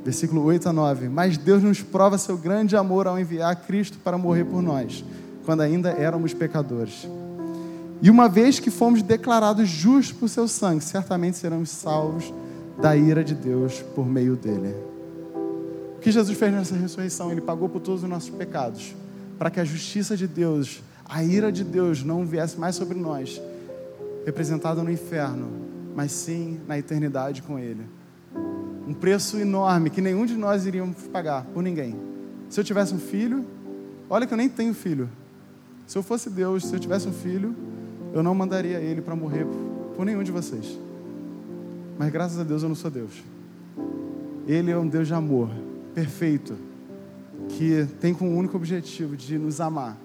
versículo 0.04 0.42
8 0.42 0.68
a 0.68 0.72
9. 0.72 1.08
Mas 1.08 1.38
Deus 1.38 1.62
nos 1.62 1.80
prova 1.80 2.18
seu 2.18 2.36
grande 2.36 2.76
amor 2.76 3.06
ao 3.06 3.18
enviar 3.18 3.54
Cristo 3.64 3.98
para 4.02 4.18
morrer 4.18 4.44
por 4.44 4.62
nós, 4.62 5.04
quando 5.44 5.60
ainda 5.60 5.90
éramos 5.90 6.34
pecadores. 6.34 7.06
E 8.00 8.10
uma 8.10 8.28
vez 8.28 8.58
que 8.58 8.70
fomos 8.70 9.00
declarados 9.00 9.68
justos 9.68 10.18
por 10.18 10.28
seu 10.28 10.48
sangue, 10.48 10.82
certamente 10.82 11.38
seremos 11.38 11.70
salvos 11.70 12.32
da 12.80 12.96
ira 12.96 13.22
de 13.22 13.34
Deus 13.34 13.80
por 13.94 14.04
meio 14.04 14.34
dele. 14.34 14.74
O 15.96 16.00
que 16.00 16.10
Jesus 16.10 16.36
fez 16.36 16.52
nessa 16.52 16.74
ressurreição? 16.74 17.30
Ele 17.30 17.40
pagou 17.40 17.68
por 17.68 17.80
todos 17.80 18.02
os 18.02 18.08
nossos 18.08 18.30
pecados, 18.30 18.92
para 19.38 19.50
que 19.50 19.60
a 19.60 19.64
justiça 19.64 20.16
de 20.16 20.26
Deus, 20.26 20.82
a 21.08 21.22
ira 21.22 21.52
de 21.52 21.62
Deus 21.62 22.02
não 22.02 22.26
viesse 22.26 22.58
mais 22.58 22.74
sobre 22.74 22.98
nós, 22.98 23.40
representada 24.24 24.82
no 24.82 24.90
inferno, 24.90 25.48
mas 25.94 26.12
sim 26.12 26.60
na 26.66 26.78
eternidade 26.78 27.42
com 27.42 27.58
Ele. 27.58 27.86
Um 28.86 28.94
preço 28.94 29.38
enorme 29.38 29.90
que 29.90 30.00
nenhum 30.00 30.26
de 30.26 30.36
nós 30.36 30.66
iríamos 30.66 30.96
pagar 31.08 31.44
por 31.46 31.62
ninguém. 31.62 31.96
Se 32.48 32.60
eu 32.60 32.64
tivesse 32.64 32.94
um 32.94 32.98
filho, 32.98 33.44
olha 34.08 34.26
que 34.26 34.34
eu 34.34 34.38
nem 34.38 34.48
tenho 34.48 34.74
filho. 34.74 35.08
Se 35.86 35.96
eu 35.96 36.02
fosse 36.02 36.28
Deus, 36.28 36.66
se 36.66 36.74
eu 36.74 36.80
tivesse 36.80 37.08
um 37.08 37.12
filho, 37.12 37.54
eu 38.12 38.22
não 38.22 38.34
mandaria 38.34 38.78
ele 38.78 39.00
para 39.00 39.16
morrer 39.16 39.46
por 39.94 40.04
nenhum 40.04 40.22
de 40.22 40.30
vocês. 40.30 40.78
Mas 41.98 42.10
graças 42.10 42.38
a 42.38 42.44
Deus 42.44 42.62
eu 42.62 42.68
não 42.68 42.76
sou 42.76 42.90
Deus. 42.90 43.22
Ele 44.46 44.70
é 44.70 44.76
um 44.76 44.88
Deus 44.88 45.06
de 45.06 45.14
amor, 45.14 45.48
perfeito, 45.94 46.56
que 47.48 47.86
tem 48.00 48.12
como 48.12 48.36
único 48.36 48.56
objetivo 48.56 49.16
de 49.16 49.38
nos 49.38 49.60
amar 49.60 49.96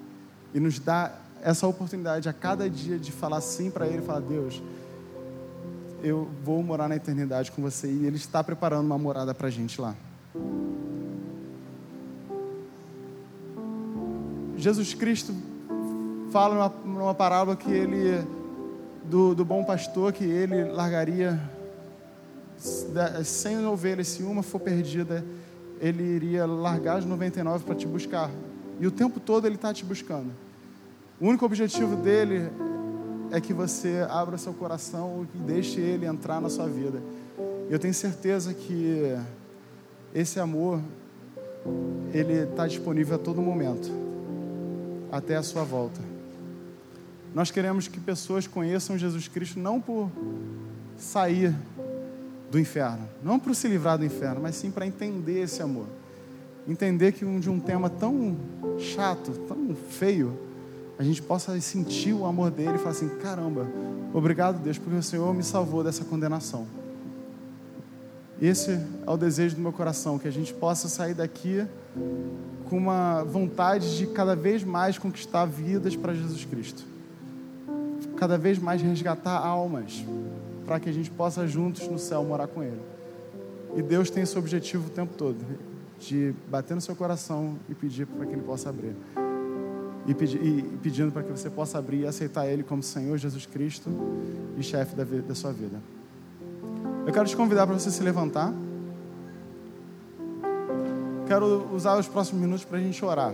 e 0.54 0.60
nos 0.60 0.80
dar 0.80 1.27
essa 1.44 1.68
oportunidade 1.68 2.28
a 2.28 2.34
cada 2.34 2.70
dia 2.70 2.98
de 2.98 3.12
falar 3.12 3.42
sim 3.42 3.70
para 3.70 3.88
Ele, 3.88 4.02
falar 4.02 4.22
Deus, 4.22 4.62
eu 6.04 6.30
vou 6.44 6.62
morar 6.62 6.88
na 6.88 6.96
eternidade 6.96 7.52
com 7.52 7.62
você 7.62 7.88
e 7.88 8.06
Ele 8.06 8.18
está 8.18 8.44
preparando 8.44 8.86
uma 8.86 8.98
morada 8.98 9.34
para 9.34 9.48
a 9.48 9.52
gente 9.52 9.80
lá. 9.80 9.96
Jesus 14.58 14.94
Cristo 14.94 15.34
fala 16.32 16.56
numa, 16.56 17.00
numa 17.00 17.14
parábola 17.14 17.56
que 17.56 17.72
ele, 17.72 18.26
do, 19.06 19.36
do 19.36 19.46
bom 19.46 19.64
pastor, 19.64 20.12
que 20.12 20.24
ele 20.24 20.64
largaria 20.66 21.40
sem 23.24 23.64
ovelhas, 23.66 24.08
se 24.08 24.24
uma 24.24 24.42
for 24.42 24.60
perdida, 24.60 25.24
ele 25.80 26.04
iria 26.04 26.46
largar 26.46 26.98
as 26.98 27.06
99 27.06 27.64
para 27.64 27.76
te 27.76 27.86
buscar. 27.86 28.32
E 28.80 28.88
o 28.88 28.92
tempo 28.92 29.20
todo 29.20 29.46
ele 29.46 29.56
está 29.56 29.74
te 29.74 29.86
buscando. 29.86 30.32
O 31.20 31.26
único 31.26 31.46
objetivo 31.46 31.96
dele 31.96 32.48
é 33.32 33.42
que 33.42 33.52
você 33.52 34.06
abra 34.08 34.38
seu 34.38 34.54
coração 34.54 35.28
e 35.34 35.38
deixe 35.40 35.82
ele 35.82 36.06
entrar 36.06 36.40
na 36.40 36.48
sua 36.48 36.68
vida. 36.68 37.02
Eu 37.70 37.80
tenho 37.80 37.94
certeza 37.94 38.54
que 38.54 39.18
esse 40.14 40.40
amor, 40.40 40.80
ele 42.14 42.44
está 42.44 42.68
disponível 42.68 43.16
a 43.16 43.20
todo 43.20 43.42
momento, 43.42 43.90
até 45.12 45.36
a 45.36 45.42
sua 45.42 45.64
volta. 45.64 46.00
Nós 47.34 47.50
queremos 47.50 47.88
que 47.88 48.00
pessoas 48.00 48.46
conheçam 48.46 48.96
Jesus 48.96 49.28
Cristo 49.28 49.60
não 49.60 49.82
por 49.82 50.12
sair 50.98 51.54
do 52.52 52.60
inferno, 52.60 53.10
não 53.24 53.40
para 53.40 53.56
se 53.56 53.68
livrar 53.68 53.98
do 53.98 54.06
inferno, 54.06 54.42
mas 54.42 54.56
sim 54.56 54.70
para 54.70 54.86
entender 54.86 55.42
esse 55.42 55.64
amor. 55.64 55.88
Entender 56.68 57.12
que 57.12 57.26
um, 57.26 57.40
de 57.40 57.50
um 57.50 57.60
tema 57.60 57.90
tão 57.90 58.38
chato, 58.78 59.32
tão 59.48 59.76
feio, 59.90 60.47
a 60.98 61.04
gente 61.04 61.22
possa 61.22 61.60
sentir 61.62 62.14
o 62.14 62.26
amor 62.26 62.52
dele 62.52 62.76
e 62.76 62.78
falar 62.78 62.92
assim: 62.92 63.10
caramba, 63.18 63.68
obrigado 64.14 64.62
Deus, 64.62 64.78
porque 64.78 64.96
o 64.96 65.04
Senhor 65.04 65.34
me 65.34 65.44
salvou 65.44 65.84
dessa 65.84 66.04
condenação. 66.04 66.66
Esse 68.42 68.72
é 68.72 69.10
o 69.10 69.18
desejo 69.18 69.56
do 69.56 69.62
meu 69.62 69.74
coração, 69.74 70.20
que 70.20 70.28
a 70.28 70.32
gente 70.32 70.54
possa 70.54 70.88
sair 70.88 71.14
daqui 71.14 71.66
com 72.70 72.78
uma 72.78 73.24
vontade 73.24 73.98
de 73.98 74.06
cada 74.08 74.36
vez 74.36 74.64
mais 74.64 74.98
conquistar 74.98 75.46
vidas 75.46 75.96
para 75.96 76.14
Jesus 76.14 76.46
Cristo 76.46 76.98
cada 78.18 78.38
vez 78.38 78.58
mais 78.58 78.82
resgatar 78.82 79.38
almas, 79.38 80.04
para 80.66 80.80
que 80.80 80.90
a 80.90 80.92
gente 80.92 81.10
possa 81.10 81.48
juntos 81.48 81.88
no 81.88 82.00
céu 82.00 82.24
morar 82.24 82.48
com 82.48 82.64
Ele. 82.64 82.82
E 83.76 83.82
Deus 83.82 84.10
tem 84.10 84.24
esse 84.24 84.38
objetivo 84.38 84.88
o 84.88 84.90
tempo 84.90 85.14
todo, 85.14 85.38
de 86.00 86.34
bater 86.50 86.74
no 86.74 86.82
seu 86.82 86.96
coração 86.96 87.58
e 87.70 87.76
pedir 87.76 88.06
para 88.06 88.26
que 88.26 88.34
Ele 88.34 88.42
possa 88.42 88.70
abrir. 88.70 88.96
E, 90.08 90.14
pedir, 90.14 90.42
e 90.42 90.62
pedindo 90.82 91.12
para 91.12 91.22
que 91.22 91.32
você 91.32 91.50
possa 91.50 91.78
abrir 91.78 92.02
e 92.02 92.08
aceitar 92.08 92.48
Ele 92.48 92.64
como 92.64 92.82
Senhor 92.82 93.18
Jesus 93.18 93.46
Cristo 93.46 93.90
e 94.58 94.64
chefe 94.64 94.96
da, 94.96 95.04
da 95.04 95.36
sua 95.36 95.52
vida. 95.52 95.82
Eu 97.06 97.14
quero 97.14 97.28
te 97.28 97.36
convidar 97.36 97.68
para 97.68 97.78
você 97.78 97.92
se 97.92 98.02
levantar. 98.02 98.54
Quero 101.28 101.68
usar 101.74 101.98
os 101.98 102.08
próximos 102.08 102.42
minutos 102.42 102.64
para 102.64 102.78
a 102.78 102.82
gente 102.82 103.04
orar 103.04 103.34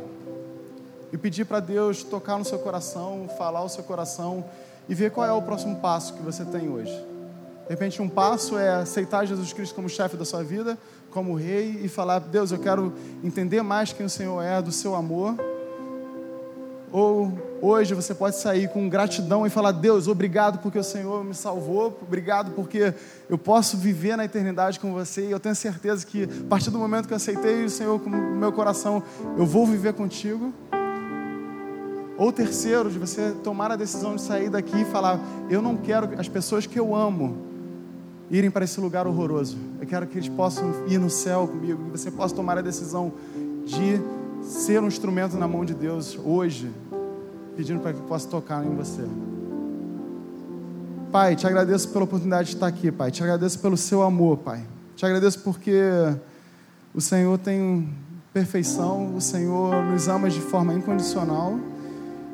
e 1.12 1.17
pedir 1.17 1.45
para 1.45 1.59
Deus 1.59 2.03
tocar 2.03 2.39
no 2.39 2.43
seu 2.43 2.57
coração, 2.57 3.29
falar 3.38 3.63
o 3.63 3.69
seu 3.69 3.83
coração 3.83 4.43
e 4.89 4.95
ver 4.95 5.12
qual 5.12 5.27
é 5.27 5.31
o 5.31 5.41
próximo 5.43 5.75
passo 5.75 6.15
que 6.15 6.23
você 6.23 6.43
tem 6.43 6.67
hoje. 6.67 6.91
De 6.91 7.69
repente, 7.69 8.01
um 8.01 8.09
passo 8.09 8.57
é 8.57 8.69
aceitar 8.69 9.25
Jesus 9.25 9.53
Cristo 9.53 9.75
como 9.75 9.88
chefe 9.88 10.17
da 10.17 10.25
sua 10.25 10.43
vida, 10.43 10.77
como 11.12 11.36
rei, 11.36 11.79
e 11.83 11.88
falar: 11.88 12.19
Deus, 12.19 12.51
eu 12.51 12.59
quero 12.59 12.91
entender 13.23 13.62
mais 13.62 13.93
quem 13.93 14.05
o 14.05 14.09
Senhor 14.09 14.41
é, 14.41 14.62
do 14.62 14.71
seu 14.71 14.95
amor. 14.95 15.36
Ou 16.93 17.34
hoje 17.60 17.95
você 17.95 18.13
pode 18.13 18.38
sair 18.38 18.69
com 18.69 18.88
gratidão 18.88 19.47
e 19.47 19.49
falar: 19.49 19.71
Deus, 19.71 20.08
obrigado 20.08 20.60
porque 20.60 20.77
o 20.77 20.84
Senhor 20.84 21.23
me 21.23 21.34
salvou, 21.34 21.97
obrigado 21.99 22.51
porque 22.51 22.93
eu 23.27 23.36
posso 23.36 23.77
viver 23.77 24.15
na 24.15 24.25
eternidade 24.25 24.79
com 24.79 24.93
você. 24.93 25.25
E 25.25 25.32
eu 25.32 25.39
tenho 25.39 25.56
certeza 25.56 26.06
que 26.06 26.25
a 26.25 26.47
partir 26.47 26.69
do 26.69 26.77
momento 26.77 27.08
que 27.08 27.13
eu 27.13 27.17
aceitei 27.17 27.65
o 27.65 27.69
Senhor 27.69 27.99
com 27.99 28.12
o 28.12 28.36
meu 28.36 28.51
coração, 28.51 29.01
eu 29.36 29.43
vou 29.43 29.65
viver 29.65 29.93
contigo. 29.93 30.53
Ou 32.15 32.32
terceiro, 32.32 32.91
de 32.91 32.99
você 32.99 33.32
tomar 33.43 33.71
a 33.71 33.75
decisão 33.75 34.15
de 34.15 34.21
sair 34.21 34.51
daqui 34.51 34.82
e 34.82 34.86
falar: 34.86 35.19
Eu 35.49 35.63
não 35.63 35.75
quero 35.75 36.12
as 36.19 36.29
pessoas 36.29 36.67
que 36.67 36.79
eu 36.79 36.95
amo 36.95 37.36
irem 38.29 38.51
para 38.51 38.65
esse 38.65 38.79
lugar 38.79 39.08
horroroso. 39.08 39.58
Eu 39.82 39.88
quero 39.88 40.06
que 40.06 40.19
eles 40.19 40.29
possam 40.29 40.71
ir 40.88 40.99
no 40.99 41.10
céu 41.10 41.47
comigo. 41.47 41.86
Que 41.86 41.97
você 41.97 42.12
possa 42.12 42.36
tomar 42.36 42.60
a 42.60 42.62
decisão 42.62 43.12
de 43.65 43.99
ser 44.43 44.82
um 44.82 44.88
instrumento 44.88 45.38
na 45.38 45.47
mão 45.47 45.63
de 45.65 45.73
Deus 45.73 46.17
hoje, 46.23 46.71
pedindo 47.56 47.79
para 47.79 47.93
que 47.93 48.01
possa 48.01 48.27
tocar 48.27 48.65
em 48.65 48.75
você. 48.75 49.03
Pai, 51.12 51.36
te 51.36 51.45
agradeço 51.45 51.89
pela 51.89 52.06
oportunidade 52.06 52.49
de 52.49 52.56
estar 52.56 52.67
aqui, 52.67 52.91
Pai. 52.91 53.12
Te 53.12 53.21
agradeço 53.21 53.60
pelo 53.60 53.77
seu 53.77 54.01
amor, 54.01 54.38
Pai. 54.38 54.63
Te 54.95 55.06
agradeço 55.06 55.39
porque 55.41 55.79
o 56.93 56.99
Senhor 56.99 57.38
tem 57.38 57.89
perfeição, 58.34 59.15
o 59.15 59.21
Senhor 59.21 59.84
nos 59.84 60.08
ama 60.08 60.29
de 60.29 60.41
forma 60.41 60.73
incondicional. 60.73 61.60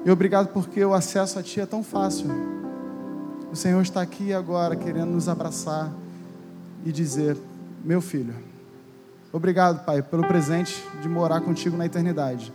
E 0.06 0.10
obrigado 0.10 0.48
porque 0.48 0.84
o 0.84 0.94
acesso 0.94 1.38
a 1.38 1.44
Ti 1.44 1.62
é 1.62 1.66
tão 1.66 1.84
fácil. 1.84 2.28
O 3.52 3.56
Senhor 3.56 3.82
está 3.82 4.02
aqui 4.02 4.34
agora 4.34 4.76
querendo 4.76 5.10
nos 5.10 5.28
abraçar 5.28 5.92
e 6.86 6.92
dizer: 6.92 7.36
Meu 7.84 8.00
filho, 8.00 8.34
obrigado, 9.32 9.86
Pai, 9.86 10.02
pelo 10.02 10.24
presente 10.28 10.84
de 11.02 11.10
morar 11.10 11.42
contigo 11.42 11.78
na 11.78 11.86
eternidade, 11.86 12.54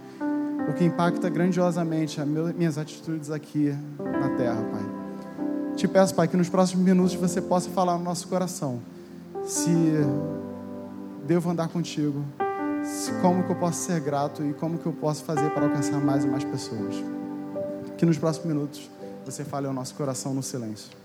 o 0.69 0.73
que 0.73 0.85
impacta 0.85 1.29
grandiosamente 1.29 2.21
as 2.21 2.27
minhas 2.27 2.79
atitudes 2.79 3.31
aqui 3.31 3.75
na 3.99 4.31
terra, 4.37 4.63
Pai. 4.63 5.75
Te 5.77 5.89
peço, 5.89 6.15
Pai, 6.15 6.29
que 6.29 6.37
nos 6.37 6.49
próximos 6.49 6.85
minutos 6.85 7.15
você 7.15 7.41
possa 7.41 7.69
falar 7.71 7.99
no 7.99 8.05
nosso 8.05 8.29
coração 8.29 8.81
se 9.45 9.71
devo 11.27 11.51
andar 11.51 11.69
contigo, 11.69 12.25
se, 12.83 13.13
como 13.21 13.45
que 13.45 13.51
eu 13.51 13.57
posso 13.57 13.83
ser 13.83 14.01
grato 14.01 14.43
e 14.43 14.55
como 14.55 14.79
que 14.79 14.87
eu 14.87 14.93
posso 14.93 15.25
fazer 15.25 15.51
para 15.51 15.65
alcançar 15.65 16.01
mais 16.01 16.25
e 16.25 16.29
mais 16.29 16.45
pessoas 16.45 16.95
que 17.97 18.05
nos 18.05 18.19
próximos 18.19 18.49
minutos 18.49 18.91
você 19.25 19.45
fale 19.45 19.67
ao 19.67 19.73
nosso 19.73 19.95
coração 19.95 20.35
no 20.35 20.43
silêncio. 20.43 21.04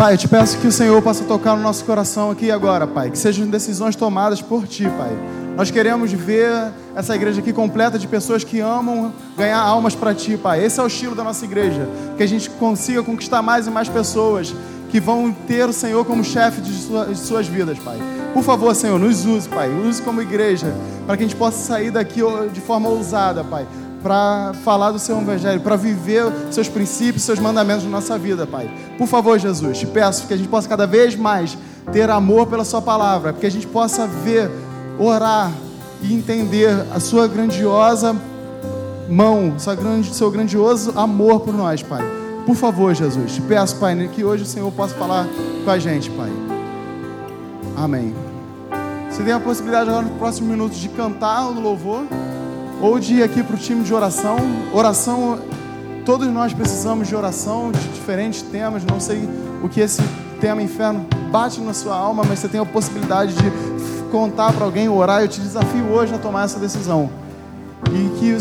Pai, 0.00 0.14
eu 0.14 0.16
te 0.16 0.26
peço 0.26 0.56
que 0.56 0.66
o 0.66 0.72
Senhor 0.72 1.02
possa 1.02 1.24
tocar 1.24 1.54
no 1.54 1.62
nosso 1.62 1.84
coração 1.84 2.30
aqui 2.30 2.46
e 2.46 2.50
agora, 2.50 2.86
Pai. 2.86 3.10
Que 3.10 3.18
sejam 3.18 3.46
decisões 3.46 3.94
tomadas 3.94 4.40
por 4.40 4.66
Ti, 4.66 4.84
Pai. 4.84 5.10
Nós 5.54 5.70
queremos 5.70 6.10
ver 6.10 6.72
essa 6.96 7.14
igreja 7.14 7.42
aqui 7.42 7.52
completa 7.52 7.98
de 7.98 8.08
pessoas 8.08 8.42
que 8.42 8.60
amam 8.60 9.12
ganhar 9.36 9.60
almas 9.60 9.94
para 9.94 10.14
Ti, 10.14 10.38
Pai. 10.38 10.64
Esse 10.64 10.80
é 10.80 10.82
o 10.82 10.86
estilo 10.86 11.14
da 11.14 11.22
nossa 11.22 11.44
igreja. 11.44 11.86
Que 12.16 12.22
a 12.22 12.26
gente 12.26 12.48
consiga 12.48 13.02
conquistar 13.02 13.42
mais 13.42 13.66
e 13.66 13.70
mais 13.70 13.90
pessoas 13.90 14.54
que 14.90 14.98
vão 14.98 15.30
ter 15.46 15.68
o 15.68 15.72
Senhor 15.72 16.02
como 16.06 16.24
chefe 16.24 16.62
de, 16.62 16.72
suas 17.14 17.46
vidas, 17.46 17.78
Pai. 17.78 17.98
Por 18.32 18.42
favor, 18.42 18.74
Senhor, 18.74 18.98
nos 18.98 19.26
use, 19.26 19.50
Pai. 19.50 19.68
Use 19.68 20.00
como 20.00 20.22
igreja, 20.22 20.74
para 21.04 21.14
que 21.18 21.24
a 21.24 21.26
gente 21.26 21.36
possa 21.36 21.58
sair 21.58 21.90
daqui 21.90 22.22
de 22.54 22.60
forma 22.62 22.88
ousada, 22.88 23.44
Pai. 23.44 23.66
Para 24.02 24.52
falar 24.64 24.92
do 24.92 24.98
seu 24.98 25.20
evangelho, 25.20 25.60
para 25.60 25.76
viver 25.76 26.24
seus 26.50 26.68
princípios, 26.68 27.22
seus 27.22 27.38
mandamentos 27.38 27.84
na 27.84 27.90
nossa 27.90 28.18
vida, 28.18 28.46
Pai. 28.46 28.70
Por 28.96 29.06
favor, 29.06 29.38
Jesus, 29.38 29.78
te 29.78 29.86
peço 29.86 30.26
que 30.26 30.32
a 30.32 30.36
gente 30.36 30.48
possa 30.48 30.68
cada 30.68 30.86
vez 30.86 31.14
mais 31.14 31.56
ter 31.92 32.08
amor 32.08 32.46
pela 32.46 32.64
Sua 32.64 32.80
palavra, 32.80 33.32
porque 33.32 33.46
a 33.46 33.50
gente 33.50 33.66
possa 33.66 34.06
ver, 34.06 34.50
orar 34.98 35.52
e 36.02 36.14
entender 36.14 36.70
a 36.94 36.98
Sua 36.98 37.28
grandiosa 37.28 38.16
mão, 39.08 39.54
seu 39.58 40.30
grandioso 40.30 40.92
amor 40.96 41.40
por 41.40 41.52
nós, 41.52 41.82
Pai. 41.82 42.02
Por 42.46 42.54
favor, 42.54 42.94
Jesus, 42.94 43.34
te 43.34 43.42
peço, 43.42 43.76
Pai, 43.76 44.08
que 44.14 44.24
hoje 44.24 44.44
o 44.44 44.46
Senhor 44.46 44.72
possa 44.72 44.94
falar 44.94 45.26
com 45.64 45.70
a 45.70 45.78
gente, 45.78 46.08
Pai. 46.10 46.30
Amém. 47.76 48.14
Você 49.10 49.22
tem 49.22 49.32
a 49.32 49.40
possibilidade 49.40 49.90
agora 49.90 50.06
nos 50.06 50.16
próximos 50.16 50.50
minutos 50.50 50.78
de 50.78 50.88
cantar 50.88 51.42
no 51.50 51.60
louvor 51.60 52.04
ou 52.80 52.98
de 52.98 53.14
ir 53.14 53.22
aqui 53.22 53.42
para 53.42 53.54
o 53.54 53.58
time 53.58 53.82
de 53.84 53.92
oração. 53.92 54.38
Oração, 54.72 55.38
todos 56.04 56.26
nós 56.28 56.52
precisamos 56.52 57.08
de 57.08 57.14
oração, 57.14 57.70
de 57.70 57.80
diferentes 57.88 58.42
temas. 58.42 58.84
Não 58.84 58.98
sei 58.98 59.28
o 59.62 59.68
que 59.68 59.80
esse 59.80 60.02
tema 60.40 60.62
inferno 60.62 61.06
bate 61.30 61.60
na 61.60 61.74
sua 61.74 61.94
alma, 61.94 62.24
mas 62.26 62.38
você 62.38 62.48
tem 62.48 62.60
a 62.60 62.64
possibilidade 62.64 63.34
de 63.34 64.10
contar 64.10 64.52
para 64.52 64.64
alguém, 64.64 64.88
orar. 64.88 65.22
Eu 65.22 65.28
te 65.28 65.40
desafio 65.40 65.84
hoje 65.92 66.14
a 66.14 66.18
tomar 66.18 66.44
essa 66.44 66.58
decisão. 66.58 67.10
E 67.92 68.18
que 68.18 68.36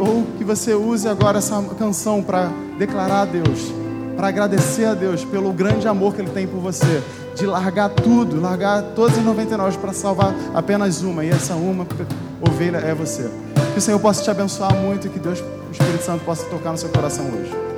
ou 0.00 0.26
que 0.36 0.44
você 0.44 0.74
use 0.74 1.08
agora 1.08 1.38
essa 1.38 1.62
canção 1.78 2.22
para 2.22 2.50
declarar 2.78 3.22
a 3.22 3.24
Deus, 3.24 3.72
para 4.16 4.28
agradecer 4.28 4.86
a 4.86 4.94
Deus 4.94 5.24
pelo 5.24 5.52
grande 5.52 5.86
amor 5.86 6.14
que 6.14 6.20
Ele 6.20 6.30
tem 6.30 6.46
por 6.46 6.60
você 6.60 7.02
de 7.38 7.46
largar 7.46 7.88
tudo, 7.90 8.40
largar 8.40 8.82
todas 8.94 9.16
as 9.16 9.24
99 9.24 9.78
para 9.78 9.92
salvar 9.92 10.34
apenas 10.52 11.02
uma, 11.02 11.24
e 11.24 11.30
essa 11.30 11.54
uma 11.54 11.86
ovelha 12.40 12.78
é 12.78 12.94
você. 12.94 13.30
Que 13.72 13.78
o 13.78 13.80
Senhor 13.80 14.00
possa 14.00 14.22
te 14.22 14.30
abençoar 14.30 14.74
muito 14.74 15.06
e 15.06 15.10
que 15.10 15.18
Deus, 15.18 15.40
o 15.40 15.70
Espírito 15.70 16.02
Santo, 16.02 16.24
possa 16.24 16.44
tocar 16.46 16.72
no 16.72 16.78
seu 16.78 16.88
coração 16.88 17.24
hoje. 17.26 17.77